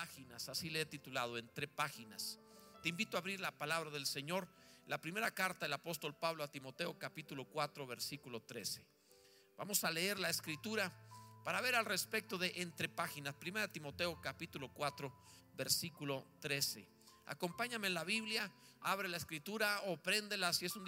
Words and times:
páginas, 0.00 0.48
así 0.48 0.70
le 0.70 0.80
he 0.80 0.86
titulado, 0.86 1.36
entre 1.36 1.68
páginas. 1.68 2.38
Te 2.82 2.88
invito 2.88 3.18
a 3.18 3.20
abrir 3.20 3.38
la 3.38 3.52
palabra 3.52 3.90
del 3.90 4.06
Señor, 4.06 4.48
la 4.86 4.98
primera 4.98 5.30
carta 5.30 5.66
del 5.66 5.74
apóstol 5.74 6.14
Pablo 6.14 6.42
a 6.42 6.50
Timoteo 6.50 6.98
capítulo 6.98 7.44
4 7.44 7.86
versículo 7.86 8.40
13. 8.40 8.82
Vamos 9.58 9.84
a 9.84 9.90
leer 9.90 10.18
la 10.18 10.30
escritura 10.30 10.90
para 11.44 11.60
ver 11.60 11.74
al 11.74 11.84
respecto 11.84 12.38
de 12.38 12.50
entre 12.62 12.88
páginas. 12.88 13.34
Primera 13.34 13.68
Timoteo 13.68 14.18
capítulo 14.22 14.72
4 14.72 15.14
versículo 15.54 16.24
13. 16.40 16.88
Acompáñame 17.30 17.86
en 17.86 17.94
la 17.94 18.02
Biblia, 18.02 18.50
abre 18.80 19.08
la 19.08 19.16
escritura 19.16 19.82
o 19.86 19.96
préndela 19.96 20.52
si 20.52 20.66
es 20.66 20.74
un 20.74 20.84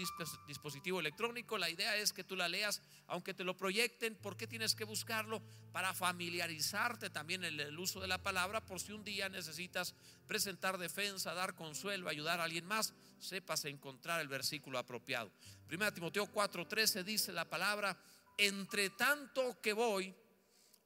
dispositivo 0.49 0.99
electrónico. 0.99 1.57
La 1.57 1.71
idea 1.71 1.95
es 1.97 2.13
que 2.13 2.25
tú 2.25 2.35
la 2.35 2.49
leas, 2.49 2.83
aunque 3.07 3.33
te 3.33 3.45
lo 3.45 3.57
proyecten. 3.57 4.17
¿Por 4.17 4.37
qué 4.37 4.49
tienes 4.49 4.75
que 4.75 4.83
buscarlo? 4.83 5.41
Para 5.71 5.95
familiarizarte 5.95 7.11
también 7.11 7.45
en 7.45 7.61
el 7.61 7.79
uso 7.79 8.01
de 8.01 8.09
la 8.09 8.21
palabra, 8.21 8.61
por 8.67 8.81
si 8.81 8.91
un 8.91 9.05
día 9.05 9.29
necesitas 9.29 9.95
presentar 10.27 10.79
defensa, 10.79 11.33
dar 11.33 11.55
consuelo, 11.55 12.09
ayudar 12.09 12.41
a 12.41 12.45
alguien 12.45 12.67
más, 12.67 12.93
sepas 13.21 13.65
encontrar 13.65 14.21
el 14.21 14.27
versículo 14.27 14.81
apropiado. 14.81 15.31
Primera 15.69 15.95
Timoteo 15.95 16.27
4:13 16.27 17.05
dice 17.05 17.33
la 17.33 17.49
palabra, 17.49 17.97
entre 18.37 18.91
tanto 18.91 19.61
que 19.61 19.75
voy, 19.75 20.13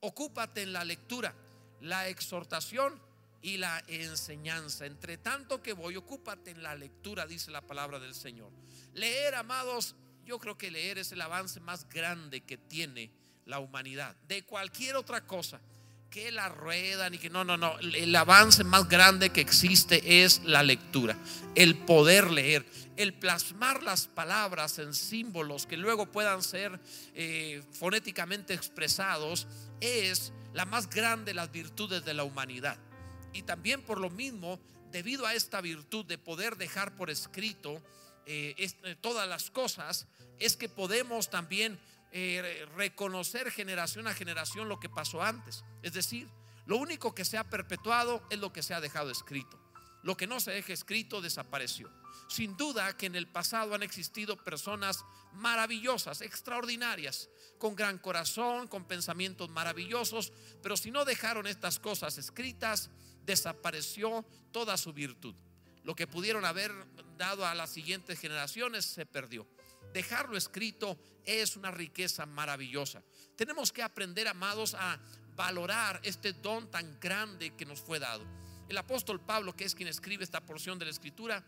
ocúpate 0.01 0.61
en 0.61 0.75
la 0.75 0.85
lectura, 0.85 1.35
la 1.81 2.09
exhortación 2.09 3.06
y 3.47 3.59
la 3.59 3.81
enseñanza. 3.87 4.87
Entre 4.87 5.19
tanto 5.19 5.63
que 5.63 5.73
voy, 5.73 5.95
ocúpate 5.95 6.51
en 6.51 6.65
la 6.65 6.75
lectura, 6.75 7.27
dice 7.27 7.53
la 7.53 7.61
palabra 7.61 8.01
del 8.01 8.13
Señor. 8.13 8.51
Leer, 8.93 9.37
amados, 9.37 9.95
yo 10.25 10.41
creo 10.41 10.59
que 10.59 10.69
leer 10.69 10.99
es 10.99 11.13
el 11.13 11.21
avance 11.21 11.61
más 11.61 11.89
grande 11.89 12.41
que 12.41 12.57
tiene 12.57 13.13
la 13.45 13.61
humanidad. 13.61 14.17
De 14.27 14.43
cualquier 14.43 14.97
otra 14.97 15.25
cosa 15.29 15.61
que 16.11 16.33
la 16.33 16.49
ruedan 16.49 17.15
y 17.15 17.19
que 17.19 17.31
no, 17.31 17.45
no, 17.45 17.57
no. 17.57 17.79
El 17.79 18.17
avance 18.17 18.65
más 18.65 18.89
grande 18.89 19.31
que 19.31 19.43
existe 19.43 20.25
es 20.25 20.43
la 20.43 20.65
lectura, 20.65 21.17
el 21.55 21.77
poder 21.77 22.33
leer, 22.33 22.67
el 22.97 23.15
plasmar 23.15 23.85
las 23.85 24.09
palabras 24.09 24.81
en 24.81 24.93
símbolos 24.93 25.67
que 25.67 25.77
luego 25.77 26.11
puedan 26.11 26.43
ser 26.43 26.81
eh, 27.15 27.63
fonéticamente 27.71 28.55
expresados 28.55 29.47
es 29.79 30.33
la 30.53 30.65
más 30.65 30.91
grande 30.91 31.31
de 31.31 31.35
las 31.35 31.53
virtudes 31.53 32.05
de 32.05 32.15
la 32.15 32.25
humanidad 32.25 32.77
y 33.37 33.43
también 33.43 33.83
por 33.83 34.01
lo 34.01 34.09
mismo, 34.09 34.59
debido 34.91 35.27
a 35.27 35.35
esta 35.35 35.61
virtud 35.61 36.07
de 36.07 36.17
poder 36.17 36.57
dejar 36.57 36.97
por 36.97 37.11
escrito 37.11 37.83
eh, 38.25 38.55
eh, 38.57 38.97
todas 39.01 39.29
las 39.29 39.51
cosas, 39.51 40.07
es 40.39 40.57
que 40.57 40.71
podemos 40.71 41.29
también 41.29 41.79
eh, 42.13 42.67
reconocer 42.77 43.51
generación 43.51 44.07
a 44.07 44.15
generación 44.15 44.71
lo 44.71 44.81
que 44.81 44.89
pasó 44.89 45.23
antes. 45.23 45.65
Es 45.83 45.93
decir, 45.93 46.29
lo 46.65 46.79
único 46.79 47.15
que 47.15 47.27
se 47.27 47.37
ha 47.37 47.45
perpetuado 47.45 48.27
es 48.31 48.39
lo 48.39 48.55
que 48.55 48.63
se 48.63 48.73
ha 48.73 48.81
dejado 48.81 49.11
escrito. 49.11 49.61
Lo 50.03 50.17
que 50.17 50.27
no 50.27 50.41
se 50.41 50.53
deja 50.53 50.73
escrito 50.73 51.21
desapareció. 51.21 51.91
Sin 52.29 52.57
duda 52.57 52.97
que 52.97 53.07
en 53.07 53.17
el 53.17 53.29
pasado 53.29 53.75
han 53.75 53.83
existido 53.83 54.37
personas 54.37 55.05
maravillosas, 55.35 56.23
extraordinarias, 56.23 57.29
con 57.59 57.77
gran 57.77 57.99
corazón, 57.99 58.69
con 58.69 58.87
pensamientos 58.87 59.51
maravillosos, 59.51 60.33
pero 60.63 60.77
si 60.77 60.91
no 60.91 61.05
dejaron 61.05 61.47
estas 61.47 61.79
cosas 61.79 62.19
escritas, 62.19 62.91
desapareció 63.27 64.25
toda 64.53 64.77
su 64.77 64.93
virtud. 64.93 65.35
Lo 65.83 65.95
que 65.95 66.07
pudieron 66.07 66.45
haber 66.45 66.73
dado 67.17 67.45
a 67.47 67.55
las 67.55 67.71
siguientes 67.71 68.19
generaciones 68.19 68.85
se 68.85 69.07
perdió. 69.07 69.47
Dejarlo 69.93 70.37
escrito 70.37 70.99
es 71.25 71.57
una 71.57 71.71
riqueza 71.71 72.27
maravillosa. 72.27 73.03
Tenemos 73.37 73.73
que 73.73 73.83
aprender, 73.83 74.29
amados, 74.29 74.75
a 74.75 74.99
valorar 75.35 76.01
este 76.03 76.33
don 76.33 76.71
tan 76.71 76.99
grande 76.99 77.55
que 77.55 77.67
nos 77.67 77.81
fue 77.81 77.99
dado. 77.99 78.25
El 78.69 78.79
apóstol 78.79 79.21
Pablo, 79.21 79.55
que 79.55 79.65
es 79.65 79.75
quien 79.75 79.89
escribe 79.89 80.25
esta 80.25 80.45
porción 80.45 80.79
de 80.79 80.87
la 80.87 80.91
escritura, 80.91 81.45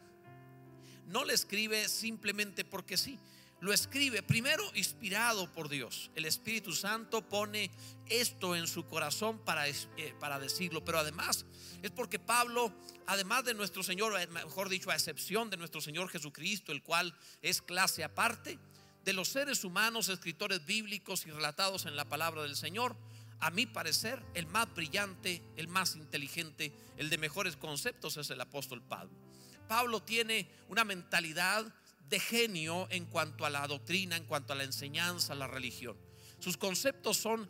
no 1.07 1.25
le 1.25 1.35
escribe 1.35 1.89
simplemente 1.89 2.65
porque 2.65 2.97
sí, 2.97 3.19
lo 3.61 3.73
escribe 3.73 4.23
primero 4.23 4.63
inspirado 4.75 5.53
por 5.53 5.69
Dios. 5.69 6.11
El 6.15 6.25
Espíritu 6.25 6.73
Santo 6.73 7.29
pone 7.29 7.71
esto 8.07 8.55
en 8.55 8.67
su 8.67 8.87
corazón 8.87 9.39
para, 9.39 9.69
eh, 9.69 9.75
para 10.21 10.39
decirlo, 10.39 10.85
pero 10.85 10.99
además 10.99 11.45
es 11.83 11.91
porque 11.91 12.19
Pablo, 12.19 12.73
además 13.07 13.45
de 13.45 13.55
nuestro 13.55 13.83
Señor, 13.83 14.19
eh, 14.21 14.27
mejor 14.29 14.69
dicho, 14.69 14.91
a 14.91 14.95
excepción 14.95 15.51
de 15.51 15.57
nuestro 15.57 15.81
Señor 15.81 16.09
Jesucristo, 16.09 16.73
el 16.73 16.83
cual 16.83 17.15
es 17.43 17.61
clase 17.63 18.05
aparte, 18.05 18.59
de 19.05 19.13
los 19.13 19.29
seres 19.29 19.65
humanos, 19.65 20.09
escritores 20.09 20.65
bíblicos 20.65 21.27
y 21.27 21.31
relatados 21.31 21.87
en 21.87 21.97
la 21.97 22.05
palabra 22.05 22.43
del 22.43 22.57
Señor, 22.57 22.97
a 23.41 23.51
mi 23.51 23.67
parecer, 23.67 24.23
el 24.35 24.47
más 24.47 24.73
brillante, 24.75 25.43
el 25.57 25.69
más 25.69 25.97
inteligente, 25.97 26.73
el 26.97 27.09
de 27.09 27.19
mejores 27.19 27.57
conceptos 27.57 28.17
es 28.17 28.31
el 28.31 28.41
apóstol 28.41 28.83
Pablo. 28.83 29.17
Pablo 29.69 30.03
tiene 30.03 30.49
una 30.69 30.85
mentalidad 30.85 31.73
de 32.09 32.21
genio 32.21 32.87
en 32.91 33.07
cuanto 33.07 33.45
a 33.45 33.51
la 33.51 33.67
doctrina, 33.67 34.17
en 34.17 34.25
cuanto 34.25 34.53
a 34.53 34.57
la 34.57 34.65
enseñanza, 34.65 35.33
a 35.33 35.37
la 35.37 35.47
religión. 35.47 35.97
Sus 36.39 36.57
conceptos 36.57 37.17
son 37.17 37.49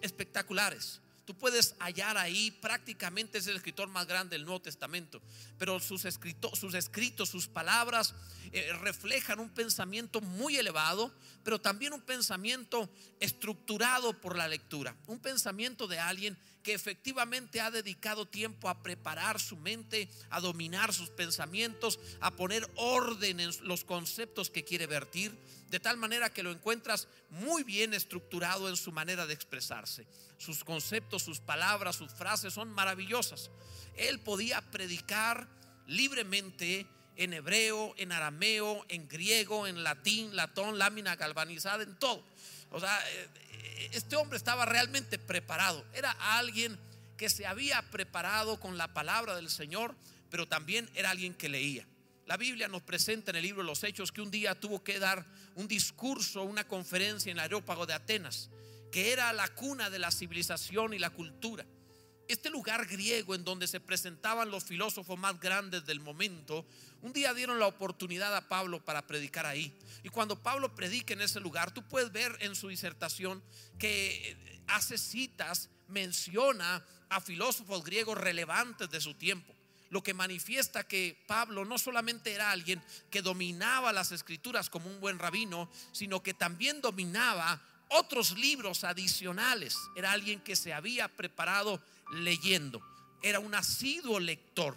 espectaculares. 0.00 1.00
Tú 1.24 1.36
puedes 1.36 1.76
hallar 1.78 2.18
ahí, 2.18 2.50
prácticamente 2.50 3.38
es 3.38 3.46
el 3.46 3.54
escritor 3.54 3.88
más 3.88 4.06
grande 4.06 4.36
del 4.36 4.44
Nuevo 4.44 4.60
Testamento, 4.60 5.22
pero 5.56 5.78
sus, 5.78 6.04
escritos, 6.04 6.58
sus, 6.58 6.74
escritos, 6.74 7.28
sus 7.28 7.46
palabras 7.46 8.14
eh, 8.50 8.72
reflejan 8.80 9.38
un 9.38 9.48
pensamiento 9.48 10.20
muy 10.20 10.56
elevado, 10.56 11.14
pero 11.44 11.60
también 11.60 11.92
un 11.92 12.00
pensamiento 12.00 12.90
estructurado 13.20 14.20
por 14.20 14.36
la 14.36 14.48
lectura, 14.48 14.96
un 15.06 15.20
pensamiento 15.20 15.86
de 15.86 16.00
alguien 16.00 16.36
que 16.62 16.74
efectivamente 16.74 17.60
ha 17.60 17.70
dedicado 17.70 18.26
tiempo 18.26 18.68
a 18.68 18.82
preparar 18.82 19.40
su 19.40 19.56
mente, 19.56 20.08
a 20.30 20.40
dominar 20.40 20.94
sus 20.94 21.10
pensamientos, 21.10 21.98
a 22.20 22.30
poner 22.30 22.68
orden 22.76 23.40
en 23.40 23.50
los 23.62 23.84
conceptos 23.84 24.50
que 24.50 24.64
quiere 24.64 24.86
vertir, 24.86 25.36
de 25.68 25.80
tal 25.80 25.96
manera 25.96 26.32
que 26.32 26.42
lo 26.42 26.50
encuentras 26.50 27.08
muy 27.30 27.64
bien 27.64 27.94
estructurado 27.94 28.68
en 28.68 28.76
su 28.76 28.92
manera 28.92 29.26
de 29.26 29.34
expresarse. 29.34 30.06
Sus 30.38 30.64
conceptos, 30.64 31.22
sus 31.22 31.40
palabras, 31.40 31.96
sus 31.96 32.12
frases 32.12 32.54
son 32.54 32.70
maravillosas. 32.70 33.50
Él 33.96 34.20
podía 34.20 34.60
predicar 34.70 35.48
libremente 35.86 36.86
en 37.16 37.32
hebreo, 37.34 37.94
en 37.98 38.12
arameo, 38.12 38.84
en 38.88 39.08
griego, 39.08 39.66
en 39.66 39.82
latín, 39.82 40.34
latón, 40.34 40.78
lámina 40.78 41.16
galvanizada, 41.16 41.82
en 41.82 41.98
todo. 41.98 42.24
O 42.72 42.80
sea, 42.80 42.98
eh, 43.10 43.90
este 43.92 44.16
hombre 44.16 44.36
estaba 44.36 44.64
realmente 44.64 45.18
preparado. 45.18 45.84
Era 45.94 46.10
alguien 46.38 46.78
que 47.16 47.30
se 47.30 47.46
había 47.46 47.82
preparado 47.90 48.58
con 48.58 48.78
la 48.78 48.92
palabra 48.92 49.36
del 49.36 49.50
Señor, 49.50 49.94
pero 50.30 50.48
también 50.48 50.90
era 50.94 51.10
alguien 51.10 51.34
que 51.34 51.48
leía. 51.48 51.86
La 52.26 52.36
Biblia 52.36 52.68
nos 52.68 52.82
presenta 52.82 53.30
en 53.30 53.36
el 53.36 53.42
libro 53.42 53.62
de 53.62 53.68
los 53.68 53.84
Hechos 53.84 54.12
que 54.12 54.22
un 54.22 54.30
día 54.30 54.58
tuvo 54.58 54.82
que 54.82 54.98
dar 54.98 55.26
un 55.54 55.68
discurso, 55.68 56.42
una 56.42 56.66
conferencia 56.66 57.30
en 57.30 57.36
el 57.36 57.42
aerópago 57.42 57.84
de 57.84 57.94
Atenas, 57.94 58.48
que 58.90 59.12
era 59.12 59.32
la 59.32 59.48
cuna 59.48 59.90
de 59.90 59.98
la 59.98 60.10
civilización 60.10 60.94
y 60.94 60.98
la 60.98 61.10
cultura. 61.10 61.66
Este 62.32 62.48
lugar 62.48 62.86
griego 62.86 63.34
en 63.34 63.44
donde 63.44 63.68
se 63.68 63.78
presentaban 63.78 64.50
los 64.50 64.64
filósofos 64.64 65.18
más 65.18 65.38
grandes 65.38 65.84
del 65.84 66.00
momento, 66.00 66.64
un 67.02 67.12
día 67.12 67.34
dieron 67.34 67.58
la 67.58 67.66
oportunidad 67.66 68.34
a 68.34 68.48
Pablo 68.48 68.82
para 68.82 69.06
predicar 69.06 69.44
ahí. 69.44 69.70
Y 70.02 70.08
cuando 70.08 70.42
Pablo 70.42 70.74
predica 70.74 71.12
en 71.12 71.20
ese 71.20 71.40
lugar, 71.40 71.74
tú 71.74 71.86
puedes 71.86 72.10
ver 72.10 72.34
en 72.40 72.56
su 72.56 72.68
disertación 72.68 73.42
que 73.78 74.62
hace 74.66 74.96
citas, 74.96 75.68
menciona 75.88 76.82
a 77.10 77.20
filósofos 77.20 77.84
griegos 77.84 78.16
relevantes 78.16 78.88
de 78.88 79.02
su 79.02 79.12
tiempo 79.12 79.54
lo 79.90 80.02
que 80.02 80.14
manifiesta 80.14 80.84
que 80.84 81.22
Pablo 81.26 81.66
no 81.66 81.76
solamente 81.76 82.32
era 82.32 82.50
alguien 82.50 82.82
que 83.10 83.20
dominaba 83.20 83.92
las 83.92 84.10
escrituras 84.10 84.70
como 84.70 84.88
un 84.88 85.02
buen 85.02 85.18
rabino, 85.18 85.68
sino 85.92 86.22
que 86.22 86.32
también 86.32 86.80
dominaba 86.80 87.60
otros 87.92 88.36
libros 88.38 88.84
adicionales. 88.84 89.76
Era 89.96 90.12
alguien 90.12 90.40
que 90.40 90.56
se 90.56 90.72
había 90.72 91.08
preparado 91.08 91.82
leyendo. 92.12 92.80
Era 93.22 93.38
un 93.38 93.54
asiduo 93.54 94.20
lector. 94.20 94.76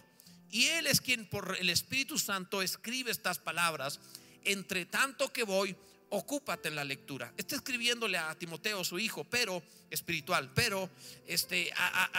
Y 0.52 0.68
él 0.68 0.88
es 0.88 1.02
quien 1.02 1.26
por 1.26 1.58
el 1.60 1.70
Espíritu 1.70 2.18
Santo 2.18 2.62
escribe 2.62 3.12
estas 3.12 3.40
palabras. 3.40 4.00
Entre 4.44 4.86
tanto 4.86 5.34
que 5.34 5.44
voy, 5.44 5.76
ocúpate 6.10 6.70
en 6.70 6.76
la 6.76 6.84
lectura. 6.84 7.34
Está 7.38 7.56
escribiéndole 7.56 8.18
a 8.18 8.36
Timoteo, 8.36 8.84
su 8.84 9.00
hijo, 9.00 9.24
pero 9.24 9.62
espiritual, 9.90 10.52
pero 10.54 10.90
este, 11.28 11.72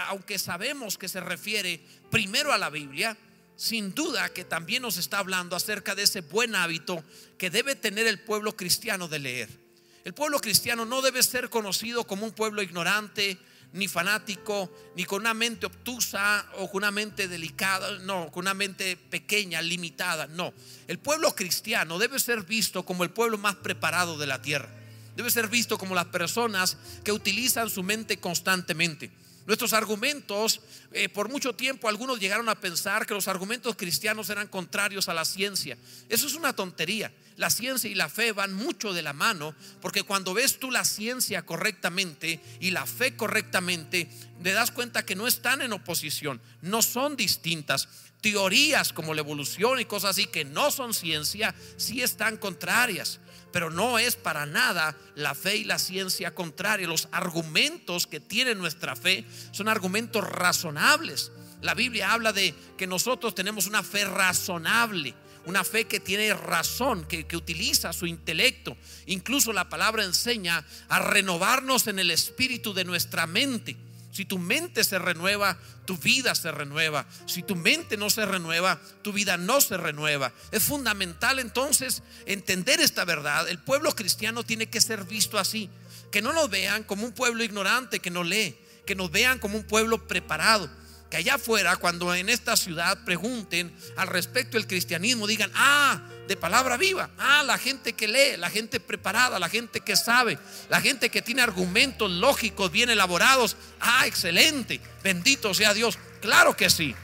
aunque 0.08 0.38
sabemos 0.38 0.98
que 0.98 1.08
se 1.08 1.20
refiere 1.20 1.80
primero 2.10 2.52
a 2.52 2.58
la 2.58 2.70
Biblia, 2.70 3.16
sin 3.56 3.94
duda 3.94 4.32
que 4.32 4.44
también 4.44 4.82
nos 4.82 4.98
está 4.98 5.18
hablando 5.18 5.56
acerca 5.56 5.94
de 5.94 6.02
ese 6.02 6.20
buen 6.20 6.54
hábito 6.54 7.02
que 7.38 7.50
debe 7.50 7.74
tener 7.74 8.06
el 8.06 8.20
pueblo 8.20 8.56
cristiano 8.56 9.08
de 9.08 9.18
leer. 9.18 9.65
El 10.06 10.14
pueblo 10.14 10.38
cristiano 10.38 10.84
no 10.84 11.02
debe 11.02 11.20
ser 11.20 11.50
conocido 11.50 12.06
como 12.06 12.26
un 12.26 12.30
pueblo 12.30 12.62
ignorante, 12.62 13.38
ni 13.72 13.88
fanático, 13.88 14.72
ni 14.94 15.04
con 15.04 15.22
una 15.22 15.34
mente 15.34 15.66
obtusa 15.66 16.46
o 16.58 16.70
con 16.70 16.84
una 16.84 16.92
mente 16.92 17.26
delicada, 17.26 17.98
no, 17.98 18.30
con 18.30 18.44
una 18.44 18.54
mente 18.54 18.96
pequeña, 18.96 19.60
limitada, 19.60 20.28
no. 20.28 20.54
El 20.86 21.00
pueblo 21.00 21.34
cristiano 21.34 21.98
debe 21.98 22.20
ser 22.20 22.44
visto 22.44 22.84
como 22.84 23.02
el 23.02 23.10
pueblo 23.10 23.36
más 23.36 23.56
preparado 23.56 24.16
de 24.16 24.28
la 24.28 24.40
tierra. 24.40 24.68
Debe 25.16 25.28
ser 25.28 25.48
visto 25.48 25.76
como 25.76 25.96
las 25.96 26.06
personas 26.06 26.76
que 27.02 27.10
utilizan 27.10 27.68
su 27.68 27.82
mente 27.82 28.20
constantemente. 28.20 29.10
Nuestros 29.44 29.72
argumentos, 29.72 30.60
eh, 30.92 31.08
por 31.08 31.28
mucho 31.28 31.52
tiempo 31.52 31.88
algunos 31.88 32.20
llegaron 32.20 32.48
a 32.48 32.54
pensar 32.54 33.06
que 33.06 33.14
los 33.14 33.26
argumentos 33.26 33.74
cristianos 33.74 34.30
eran 34.30 34.46
contrarios 34.46 35.08
a 35.08 35.14
la 35.14 35.24
ciencia. 35.24 35.76
Eso 36.08 36.28
es 36.28 36.34
una 36.34 36.52
tontería. 36.52 37.12
La 37.36 37.50
ciencia 37.50 37.90
y 37.90 37.94
la 37.94 38.08
fe 38.08 38.32
van 38.32 38.54
mucho 38.54 38.92
de 38.92 39.02
la 39.02 39.12
mano, 39.12 39.54
porque 39.80 40.02
cuando 40.02 40.32
ves 40.32 40.58
tú 40.58 40.70
la 40.70 40.84
ciencia 40.84 41.44
correctamente 41.44 42.40
y 42.60 42.70
la 42.70 42.86
fe 42.86 43.14
correctamente, 43.14 44.08
te 44.42 44.52
das 44.52 44.70
cuenta 44.70 45.04
que 45.04 45.16
no 45.16 45.26
están 45.26 45.60
en 45.60 45.72
oposición, 45.72 46.40
no 46.62 46.80
son 46.82 47.16
distintas. 47.16 47.88
Teorías 48.22 48.92
como 48.92 49.12
la 49.12 49.20
evolución 49.20 49.78
y 49.78 49.84
cosas 49.84 50.12
así 50.12 50.26
que 50.26 50.44
no 50.44 50.70
son 50.70 50.94
ciencia, 50.94 51.54
sí 51.76 52.02
están 52.02 52.38
contrarias 52.38 53.20
pero 53.56 53.70
no 53.70 53.98
es 53.98 54.16
para 54.16 54.44
nada 54.44 54.94
la 55.14 55.34
fe 55.34 55.56
y 55.56 55.64
la 55.64 55.78
ciencia 55.78 56.34
contraria. 56.34 56.86
Los 56.86 57.08
argumentos 57.10 58.06
que 58.06 58.20
tiene 58.20 58.54
nuestra 58.54 58.94
fe 58.96 59.24
son 59.50 59.70
argumentos 59.70 60.22
razonables. 60.28 61.32
La 61.62 61.72
Biblia 61.72 62.12
habla 62.12 62.34
de 62.34 62.54
que 62.76 62.86
nosotros 62.86 63.34
tenemos 63.34 63.66
una 63.66 63.82
fe 63.82 64.04
razonable, 64.04 65.14
una 65.46 65.64
fe 65.64 65.86
que 65.86 66.00
tiene 66.00 66.34
razón, 66.34 67.06
que, 67.06 67.26
que, 67.26 67.36
utiliza 67.36 67.92
su 67.92 68.06
intelecto. 68.06 68.76
Incluso 69.06 69.52
la 69.52 69.68
palabra 69.68 70.04
enseña 70.04 70.64
a 70.88 70.98
renovarnos 70.98 71.86
en 71.86 71.98
el 71.98 72.10
espíritu 72.10 72.74
de 72.74 72.84
nuestra 72.84 73.26
mente. 73.26 73.76
Si 74.16 74.24
tu 74.24 74.38
mente 74.38 74.82
se 74.82 74.98
renueva, 74.98 75.58
tu 75.84 75.98
vida 75.98 76.34
se 76.34 76.50
renueva. 76.50 77.06
Si 77.26 77.42
tu 77.42 77.54
mente 77.54 77.96
no 77.96 78.08
se 78.10 78.24
renueva, 78.24 78.80
tu 79.02 79.12
vida 79.12 79.36
no 79.36 79.60
se 79.60 79.76
renueva. 79.76 80.32
Es 80.50 80.62
fundamental 80.62 81.38
entonces 81.38 82.02
entender 82.24 82.80
esta 82.80 83.04
verdad. 83.04 83.48
El 83.48 83.58
pueblo 83.58 83.94
cristiano 83.94 84.42
tiene 84.42 84.68
que 84.70 84.80
ser 84.80 85.04
visto 85.04 85.38
así. 85.38 85.70
Que 86.10 86.22
no 86.22 86.32
nos 86.32 86.48
vean 86.48 86.82
como 86.82 87.04
un 87.04 87.12
pueblo 87.12 87.44
ignorante 87.44 88.00
que 88.00 88.10
no 88.10 88.24
lee. 88.24 88.56
Que 88.86 88.94
nos 88.94 89.10
vean 89.10 89.38
como 89.38 89.58
un 89.58 89.64
pueblo 89.64 90.08
preparado. 90.08 90.70
Que 91.10 91.18
allá 91.18 91.34
afuera, 91.34 91.76
cuando 91.76 92.14
en 92.14 92.28
esta 92.28 92.56
ciudad 92.56 93.04
pregunten 93.04 93.72
al 93.96 94.08
respecto 94.08 94.56
del 94.56 94.66
cristianismo, 94.66 95.26
digan, 95.26 95.50
ah, 95.54 96.02
de 96.26 96.36
palabra 96.36 96.76
viva. 96.76 97.10
Ah, 97.18 97.42
la 97.44 97.58
gente 97.58 97.92
que 97.92 98.08
lee, 98.08 98.36
la 98.36 98.50
gente 98.50 98.80
preparada, 98.80 99.38
la 99.38 99.48
gente 99.48 99.80
que 99.80 99.96
sabe, 99.96 100.38
la 100.68 100.80
gente 100.80 101.10
que 101.10 101.22
tiene 101.22 101.42
argumentos 101.42 102.10
lógicos 102.10 102.70
bien 102.72 102.90
elaborados. 102.90 103.56
Ah, 103.80 104.06
excelente. 104.06 104.80
Bendito 105.02 105.54
sea 105.54 105.74
Dios. 105.74 105.98
Claro 106.20 106.56
que 106.56 106.70
sí. 106.70 106.94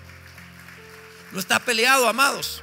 No 1.31 1.39
está 1.39 1.61
peleado, 1.61 2.09
amados. 2.09 2.63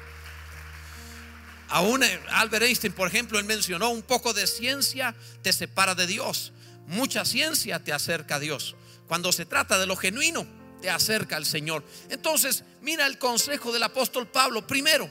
Aún 1.70 2.04
eh, 2.04 2.20
Albert 2.30 2.66
Einstein, 2.66 2.94
por 2.94 3.08
ejemplo, 3.08 3.40
él 3.40 3.46
mencionó 3.46 3.90
un 3.90 4.02
poco 4.02 4.34
de 4.34 4.48
ciencia 4.48 5.16
te 5.42 5.54
separa 5.54 5.96
de 5.96 6.08
Dios. 6.08 6.52
Mucha 6.88 7.24
ciencia 7.26 7.84
te 7.84 7.94
acerca 7.94 8.36
a 8.36 8.40
Dios. 8.40 8.76
Cuando 9.08 9.32
se 9.32 9.46
trata 9.46 9.78
de 9.78 9.86
lo 9.86 9.96
genuino, 9.96 10.46
te 10.82 10.90
acerca 10.90 11.36
al 11.36 11.46
Señor. 11.46 11.84
Entonces, 12.10 12.64
mira 12.82 13.06
el 13.06 13.18
consejo 13.18 13.72
del 13.72 13.84
apóstol 13.84 14.28
Pablo. 14.28 14.66
Primero, 14.66 15.10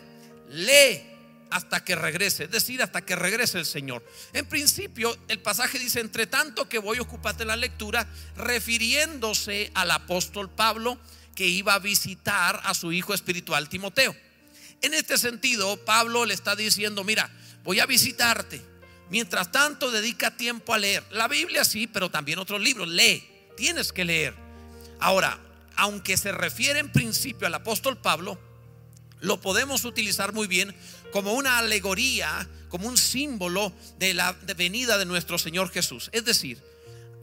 lee 0.51 1.03
hasta 1.51 1.85
que 1.85 1.95
regrese, 1.95 2.45
es 2.45 2.51
decir, 2.51 2.83
hasta 2.83 3.03
que 3.05 3.17
regrese 3.17 3.59
el 3.59 3.67
Señor. 3.67 4.05
En 4.33 4.47
principio, 4.47 5.17
el 5.29 5.41
pasaje 5.41 5.79
dice, 5.79 6.01
entre 6.01 6.27
tanto 6.27 6.69
que 6.69 6.79
voy 6.79 6.99
a 6.99 7.03
ocuparte 7.03 7.45
la 7.45 7.57
lectura, 7.57 8.07
refiriéndose 8.37 9.71
al 9.75 9.91
apóstol 9.91 10.51
Pablo 10.51 10.99
que 11.35 11.47
iba 11.47 11.75
a 11.75 11.79
visitar 11.79 12.61
a 12.65 12.75
su 12.75 12.93
hijo 12.93 13.15
espiritual 13.15 13.69
Timoteo. 13.69 14.15
En 14.83 14.95
este 14.95 15.19
sentido, 15.19 15.77
Pablo 15.85 16.25
le 16.25 16.35
está 16.35 16.55
diciendo, 16.55 17.05
mira, 17.05 17.31
voy 17.65 17.81
a 17.81 17.87
visitarte. 17.87 18.61
Mientras 19.11 19.51
tanto, 19.51 19.91
dedica 19.91 20.37
tiempo 20.37 20.75
a 20.75 20.79
leer. 20.79 21.03
La 21.11 21.29
Biblia 21.29 21.65
sí, 21.65 21.87
pero 21.87 22.11
también 22.11 22.39
otros 22.39 22.61
libros. 22.61 22.89
Lee, 22.89 23.27
tienes 23.57 23.93
que 23.93 24.05
leer. 24.05 24.35
Ahora, 25.01 25.39
aunque 25.79 26.17
se 26.17 26.33
refiere 26.33 26.81
en 26.81 26.93
principio 26.93 27.47
al 27.47 27.55
apóstol 27.55 27.97
Pablo, 27.97 28.39
lo 29.21 29.41
podemos 29.41 29.85
utilizar 29.85 30.33
muy 30.33 30.47
bien 30.47 30.75
como 31.13 31.33
una 31.33 31.59
alegoría, 31.59 32.49
como 32.69 32.89
un 32.89 32.97
símbolo 32.97 33.73
de 33.99 34.13
la 34.13 34.33
venida 34.57 34.99
de 34.99 35.07
nuestro 35.07 35.39
Señor 35.39 35.71
Jesús. 35.71 36.11
Es 36.13 36.25
decir, 36.25 36.61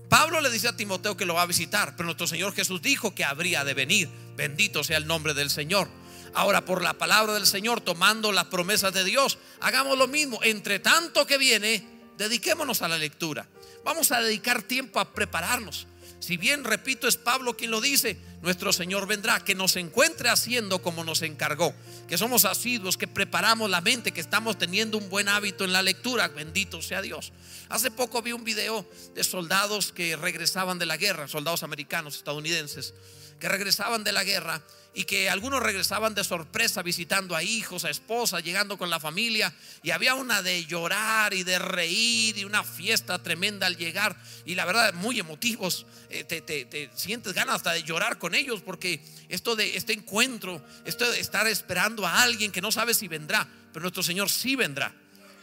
Pablo 0.09 0.39
le 0.39 0.49
dice 0.49 0.69
a 0.69 0.75
Timoteo 0.77 1.17
que 1.17 1.25
lo 1.25 1.33
va 1.33 1.41
a 1.41 1.47
visitar, 1.47 1.95
pero 1.97 2.05
nuestro 2.05 2.27
Señor 2.27 2.53
Jesús 2.53 2.81
dijo 2.81 3.13
que 3.13 3.25
habría 3.25 3.65
de 3.65 3.73
venir. 3.73 4.09
Bendito 4.37 4.85
sea 4.85 4.97
el 4.97 5.07
nombre 5.07 5.33
del 5.33 5.49
Señor. 5.49 5.89
Ahora, 6.33 6.63
por 6.63 6.81
la 6.81 6.93
palabra 6.93 7.33
del 7.33 7.47
Señor, 7.47 7.81
tomando 7.81 8.31
las 8.31 8.45
promesas 8.45 8.93
de 8.93 9.03
Dios, 9.03 9.37
hagamos 9.59 9.97
lo 9.97 10.07
mismo. 10.07 10.39
Entre 10.43 10.79
tanto 10.79 11.27
que 11.27 11.37
viene, 11.37 11.85
dediquémonos 12.17 12.81
a 12.81 12.87
la 12.87 12.97
lectura. 12.97 13.47
Vamos 13.83 14.13
a 14.13 14.21
dedicar 14.21 14.63
tiempo 14.63 15.01
a 15.01 15.13
prepararnos. 15.13 15.87
Si 16.19 16.37
bien, 16.37 16.63
repito, 16.63 17.07
es 17.07 17.17
Pablo 17.17 17.55
quien 17.55 17.71
lo 17.71 17.81
dice, 17.81 18.17
nuestro 18.41 18.73
Señor 18.73 19.07
vendrá, 19.07 19.43
que 19.43 19.55
nos 19.55 19.75
encuentre 19.75 20.29
haciendo 20.29 20.81
como 20.81 21.03
nos 21.03 21.21
encargó, 21.21 21.73
que 22.07 22.17
somos 22.17 22.45
asiduos, 22.45 22.97
que 22.97 23.07
preparamos 23.07 23.69
la 23.69 23.81
mente, 23.81 24.11
que 24.11 24.21
estamos 24.21 24.57
teniendo 24.57 24.97
un 24.97 25.09
buen 25.09 25.27
hábito 25.27 25.63
en 25.63 25.73
la 25.73 25.81
lectura, 25.81 26.27
bendito 26.27 26.81
sea 26.81 27.01
Dios. 27.01 27.33
Hace 27.69 27.91
poco 27.91 28.21
vi 28.21 28.31
un 28.31 28.43
video 28.43 28.87
de 29.15 29.23
soldados 29.23 29.91
que 29.91 30.15
regresaban 30.15 30.79
de 30.79 30.85
la 30.85 30.97
guerra, 30.97 31.27
soldados 31.27 31.63
americanos, 31.63 32.15
estadounidenses, 32.15 32.93
que 33.39 33.49
regresaban 33.49 34.03
de 34.03 34.11
la 34.11 34.23
guerra 34.23 34.61
y 34.93 35.03
que 35.03 35.29
algunos 35.29 35.61
regresaban 35.61 36.15
de 36.15 36.23
sorpresa 36.23 36.81
visitando 36.81 37.35
a 37.35 37.43
hijos, 37.43 37.83
a 37.83 37.89
esposas, 37.89 38.43
llegando 38.43 38.77
con 38.77 38.89
la 38.89 38.99
familia 38.99 39.53
y 39.83 39.91
había 39.91 40.15
una 40.15 40.41
de 40.41 40.65
llorar 40.65 41.33
y 41.33 41.43
de 41.43 41.59
reír 41.59 42.37
y 42.37 42.45
una 42.45 42.63
fiesta 42.63 43.21
tremenda 43.21 43.67
al 43.67 43.75
llegar 43.75 44.15
y 44.45 44.55
la 44.55 44.63
verdad 44.63 44.93
muy 44.93 45.19
emotivos, 45.19 45.85
eh, 46.09 46.23
te, 46.23 46.89
sientes 46.95 47.33
ganas 47.33 47.55
hasta 47.55 47.73
de 47.73 47.83
llorar 47.83 48.17
con 48.25 48.33
ellos 48.33 48.63
porque 48.63 48.99
esto 49.29 49.55
de 49.55 49.77
este 49.77 49.93
encuentro, 49.93 50.59
esto 50.83 51.11
de 51.11 51.19
estar 51.19 51.45
esperando 51.45 52.07
a 52.07 52.23
alguien 52.23 52.51
que 52.51 52.59
no 52.59 52.71
sabe 52.71 52.95
si 52.95 53.07
vendrá, 53.07 53.47
pero 53.71 53.83
nuestro 53.83 54.01
Señor 54.01 54.31
sí 54.31 54.55
vendrá. 54.55 54.91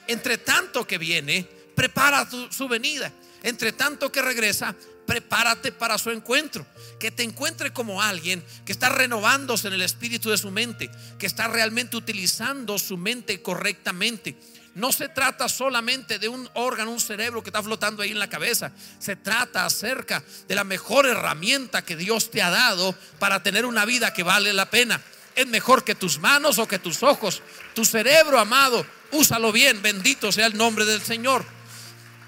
Entre 0.08 0.36
tanto 0.36 0.84
que 0.84 0.98
viene, 0.98 1.46
prepara 1.76 2.28
su 2.50 2.66
venida. 2.66 3.12
Entre 3.44 3.70
tanto 3.70 4.10
que 4.10 4.20
regresa, 4.20 4.74
prepárate 5.06 5.70
para 5.70 5.96
su 5.96 6.10
encuentro. 6.10 6.66
Que 6.98 7.12
te 7.12 7.22
encuentre 7.22 7.72
como 7.72 8.02
alguien 8.02 8.42
que 8.66 8.72
está 8.72 8.88
renovándose 8.88 9.68
en 9.68 9.74
el 9.74 9.82
espíritu 9.82 10.30
de 10.30 10.38
su 10.38 10.50
mente, 10.50 10.90
que 11.20 11.26
está 11.26 11.46
realmente 11.46 11.96
utilizando 11.96 12.80
su 12.80 12.96
mente 12.96 13.42
correctamente. 13.42 14.36
No 14.74 14.90
se 14.92 15.08
trata 15.08 15.48
solamente 15.48 16.18
de 16.18 16.28
un 16.28 16.48
órgano, 16.54 16.90
un 16.90 17.00
cerebro 17.00 17.42
que 17.42 17.50
está 17.50 17.62
flotando 17.62 18.02
ahí 18.02 18.10
en 18.10 18.18
la 18.18 18.28
cabeza. 18.28 18.72
Se 18.98 19.16
trata 19.16 19.66
acerca 19.66 20.22
de 20.48 20.54
la 20.54 20.64
mejor 20.64 21.06
herramienta 21.06 21.84
que 21.84 21.96
Dios 21.96 22.30
te 22.30 22.40
ha 22.42 22.50
dado 22.50 22.94
para 23.18 23.42
tener 23.42 23.66
una 23.66 23.84
vida 23.84 24.14
que 24.14 24.22
vale 24.22 24.52
la 24.52 24.70
pena. 24.70 25.00
Es 25.34 25.46
mejor 25.46 25.84
que 25.84 25.94
tus 25.94 26.18
manos 26.18 26.58
o 26.58 26.66
que 26.66 26.78
tus 26.78 27.02
ojos. 27.02 27.42
Tu 27.74 27.84
cerebro, 27.84 28.38
amado, 28.38 28.86
úsalo 29.12 29.52
bien. 29.52 29.82
Bendito 29.82 30.32
sea 30.32 30.46
el 30.46 30.56
nombre 30.56 30.84
del 30.84 31.02
Señor 31.02 31.44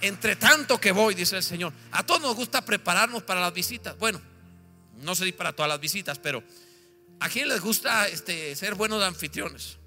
entre 0.07 0.37
tanto 0.37 0.79
que 0.79 0.93
voy, 0.93 1.15
dice 1.15 1.37
el 1.37 1.43
Señor. 1.43 1.73
A 1.93 2.05
todos 2.05 2.21
nos 2.21 2.35
gusta 2.37 2.63
prepararnos 2.63 3.23
para 3.23 3.41
las 3.41 3.55
visitas. 3.55 3.97
Bueno, 3.99 4.21
no 5.01 5.15
sé 5.15 5.25
si 5.25 5.33
para 5.33 5.55
todas 5.55 5.69
las 5.69 5.81
visitas, 5.81 6.19
pero 6.19 6.43
¿a 7.21 7.29
quién 7.29 7.49
les 7.49 7.61
gusta 7.61 8.07
este, 8.09 8.55
ser 8.55 8.75
buenos 8.75 9.03
anfitriones? 9.03 9.79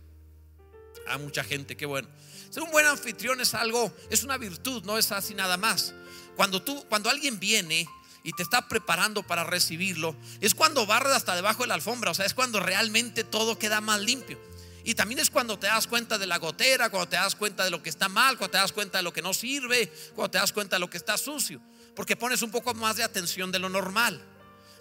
A 1.08 1.18
mucha 1.20 1.44
gente, 1.44 1.78
qué 1.78 1.86
bueno. 1.86 2.08
Ser 2.50 2.64
un 2.64 2.72
buen 2.72 2.86
anfitrión 2.86 3.40
es 3.42 3.54
algo, 3.54 3.94
es 4.10 4.24
una 4.24 4.38
virtud, 4.38 4.84
no 4.84 4.98
es 4.98 5.12
así 5.12 5.34
nada 5.34 5.58
más. 5.58 5.94
Cuando 6.36 6.62
tú, 6.62 6.86
cuando 6.90 7.10
alguien 7.10 7.40
viene 7.40 7.88
y 8.24 8.32
te 8.34 8.44
está 8.44 8.68
preparando 8.68 9.24
para 9.24 9.44
recibirlo, 9.44 10.16
es 10.40 10.54
cuando 10.54 10.86
barres 10.86 11.14
hasta 11.14 11.36
debajo 11.36 11.64
de 11.64 11.68
la 11.68 11.74
alfombra, 11.74 12.12
o 12.12 12.14
sea, 12.14 12.26
es 12.26 12.34
cuando 12.34 12.60
realmente 12.60 13.24
todo 13.24 13.58
queda 13.58 13.82
más 13.82 14.00
limpio. 14.00 14.40
Y 14.84 14.96
también 14.96 15.20
es 15.20 15.30
cuando 15.30 15.60
te 15.60 15.68
das 15.68 15.86
cuenta 15.86 16.18
de 16.18 16.28
la 16.28 16.38
gotera, 16.38 16.90
cuando 16.90 17.10
te 17.10 17.18
das 17.18 17.36
cuenta 17.36 17.66
de 17.66 17.70
lo 17.70 17.84
que 17.84 17.90
está 17.90 18.08
mal, 18.08 18.38
cuando 18.38 18.52
te 18.52 18.58
das 18.60 18.72
cuenta 18.72 19.00
de 19.00 19.04
lo 19.04 19.12
que 19.12 19.22
no 19.22 19.34
sirve, 19.34 19.92
cuando 20.16 20.32
te 20.32 20.38
das 20.38 20.54
cuenta 20.54 20.78
de 20.78 20.80
lo 20.80 20.90
que 20.90 20.96
está 20.96 21.18
sucio. 21.18 21.60
Porque 21.94 22.16
pones 22.16 22.42
un 22.42 22.52
poco 22.52 22.74
más 22.74 22.96
de 22.96 23.04
atención 23.04 23.52
de 23.52 23.60
lo 23.60 23.68
normal. 23.68 24.24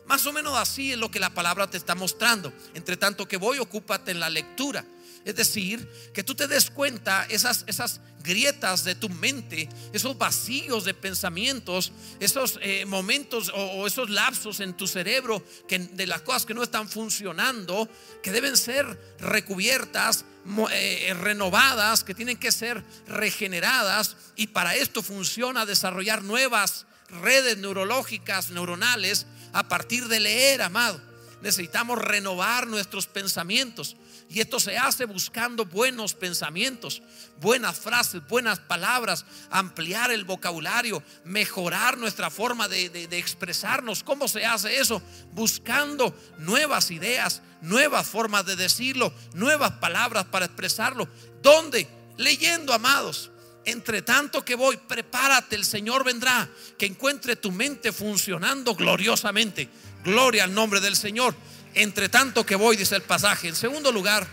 Más 0.07 0.25
o 0.27 0.33
menos 0.33 0.57
así 0.57 0.93
es 0.93 0.99
lo 0.99 1.11
que 1.11 1.19
la 1.19 1.31
palabra 1.31 1.69
te 1.69 1.77
está 1.77 1.97
mostrando. 1.97 2.53
Entre 2.75 2.97
tanto 2.97 3.27
que 3.27 3.37
voy, 3.37 3.59
ocúpate 3.59 4.13
en 4.13 4.21
la 4.21 4.31
lectura. 4.31 4.85
Es 5.27 5.35
decir, 5.35 5.91
que 6.15 6.23
tú 6.23 6.37
te 6.37 6.47
des 6.47 6.71
cuenta 6.71 7.27
esas, 7.29 7.65
esas 7.67 8.01
grietas 8.23 8.85
de 8.85 8.95
tu 8.95 9.09
mente, 9.09 9.69
esos 9.93 10.17
vacíos 10.17 10.85
de 10.85 10.95
pensamientos, 10.95 11.91
esos 12.21 12.61
eh, 12.63 12.87
momentos 12.87 13.51
o, 13.53 13.89
esos 13.89 14.09
lapsos 14.09 14.61
en 14.61 14.75
tu 14.75 14.87
cerebro 14.87 15.45
que, 15.67 15.81
de 15.81 16.07
las 16.07 16.23
cosas 16.23 16.47
que 16.47 16.55
no 16.55 16.63
están 16.63 16.89
funcionando, 16.89 17.89
que 18.23 18.31
deben 18.31 18.57
ser 18.57 18.87
recubiertas, 19.19 20.25
eh, 20.71 21.13
renovadas, 21.21 22.05
que 22.05 22.15
tienen 22.15 22.37
que 22.37 22.53
ser 22.53 22.85
regeneradas. 23.09 24.17
Y 24.37 24.47
para 24.47 24.77
esto 24.77 25.03
funciona 25.03 25.67
desarrollar 25.67 26.23
nuevas 26.23 26.87
redes 27.09 27.59
neurológicas, 27.59 28.51
neuronales, 28.51 29.27
a 29.53 29.67
partir 29.67 30.07
de 30.07 30.21
leer, 30.21 30.63
amado. 30.63 31.01
Necesitamos 31.43 31.99
renovar 31.99 32.69
nuestros 32.69 33.09
pensamientos. 33.09 33.97
Y 34.29 34.41
esto 34.41 34.59
se 34.59 34.77
hace 34.77 35.05
buscando 35.05 35.65
buenos 35.65 36.15
pensamientos, 36.15 37.01
buenas 37.41 37.79
frases, 37.79 38.27
buenas 38.27 38.59
palabras, 38.59 39.25
ampliar 39.51 40.11
el 40.11 40.25
vocabulario, 40.25 41.03
mejorar 41.25 41.97
nuestra 41.97 42.29
forma 42.29 42.67
de, 42.67 42.89
de, 42.89 43.19
expresarnos. 43.19 44.03
¿Cómo 44.03 44.27
se 44.27 44.45
hace 44.45 44.81
eso? 44.81 45.01
Buscando 45.33 46.13
nuevas 46.39 46.91
ideas, 46.91 47.41
nuevas 47.61 48.07
formas 48.07 48.45
de 48.47 48.57
decirlo, 48.57 49.13
nuevas 49.35 49.73
palabras 49.73 50.25
para 50.25 50.47
expresarlo. 50.47 51.09
¿Dónde? 51.41 51.89
Leyendo, 52.17 52.73
amados. 52.73 53.31
Entre 53.65 54.03
tanto 54.03 54.45
que 54.45 54.55
voy, 54.57 54.77
prepárate, 54.77 55.55
el 55.57 55.65
Señor 55.65 56.05
vendrá, 56.05 56.49
que 56.79 56.87
encuentre 56.87 57.37
tu 57.37 57.53
mente 57.53 57.93
funcionando 57.93 58.75
gloriosamente. 58.75 59.69
Gloria 60.05 60.45
al 60.45 60.55
nombre 60.55 60.81
del 60.81 60.97
Señor. 60.97 61.35
Entre 61.77 62.09
tanto 62.09 62.47
que 62.47 62.57
voy, 62.57 62.75
dice 62.75 62.97
el 62.97 63.03
pasaje. 63.03 63.49
En 63.49 63.55
segundo 63.55 63.93
lugar, 63.93 64.27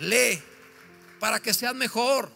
lee 0.00 0.42
para 1.20 1.40
que 1.40 1.54
seas 1.54 1.74
mejor. 1.74 2.32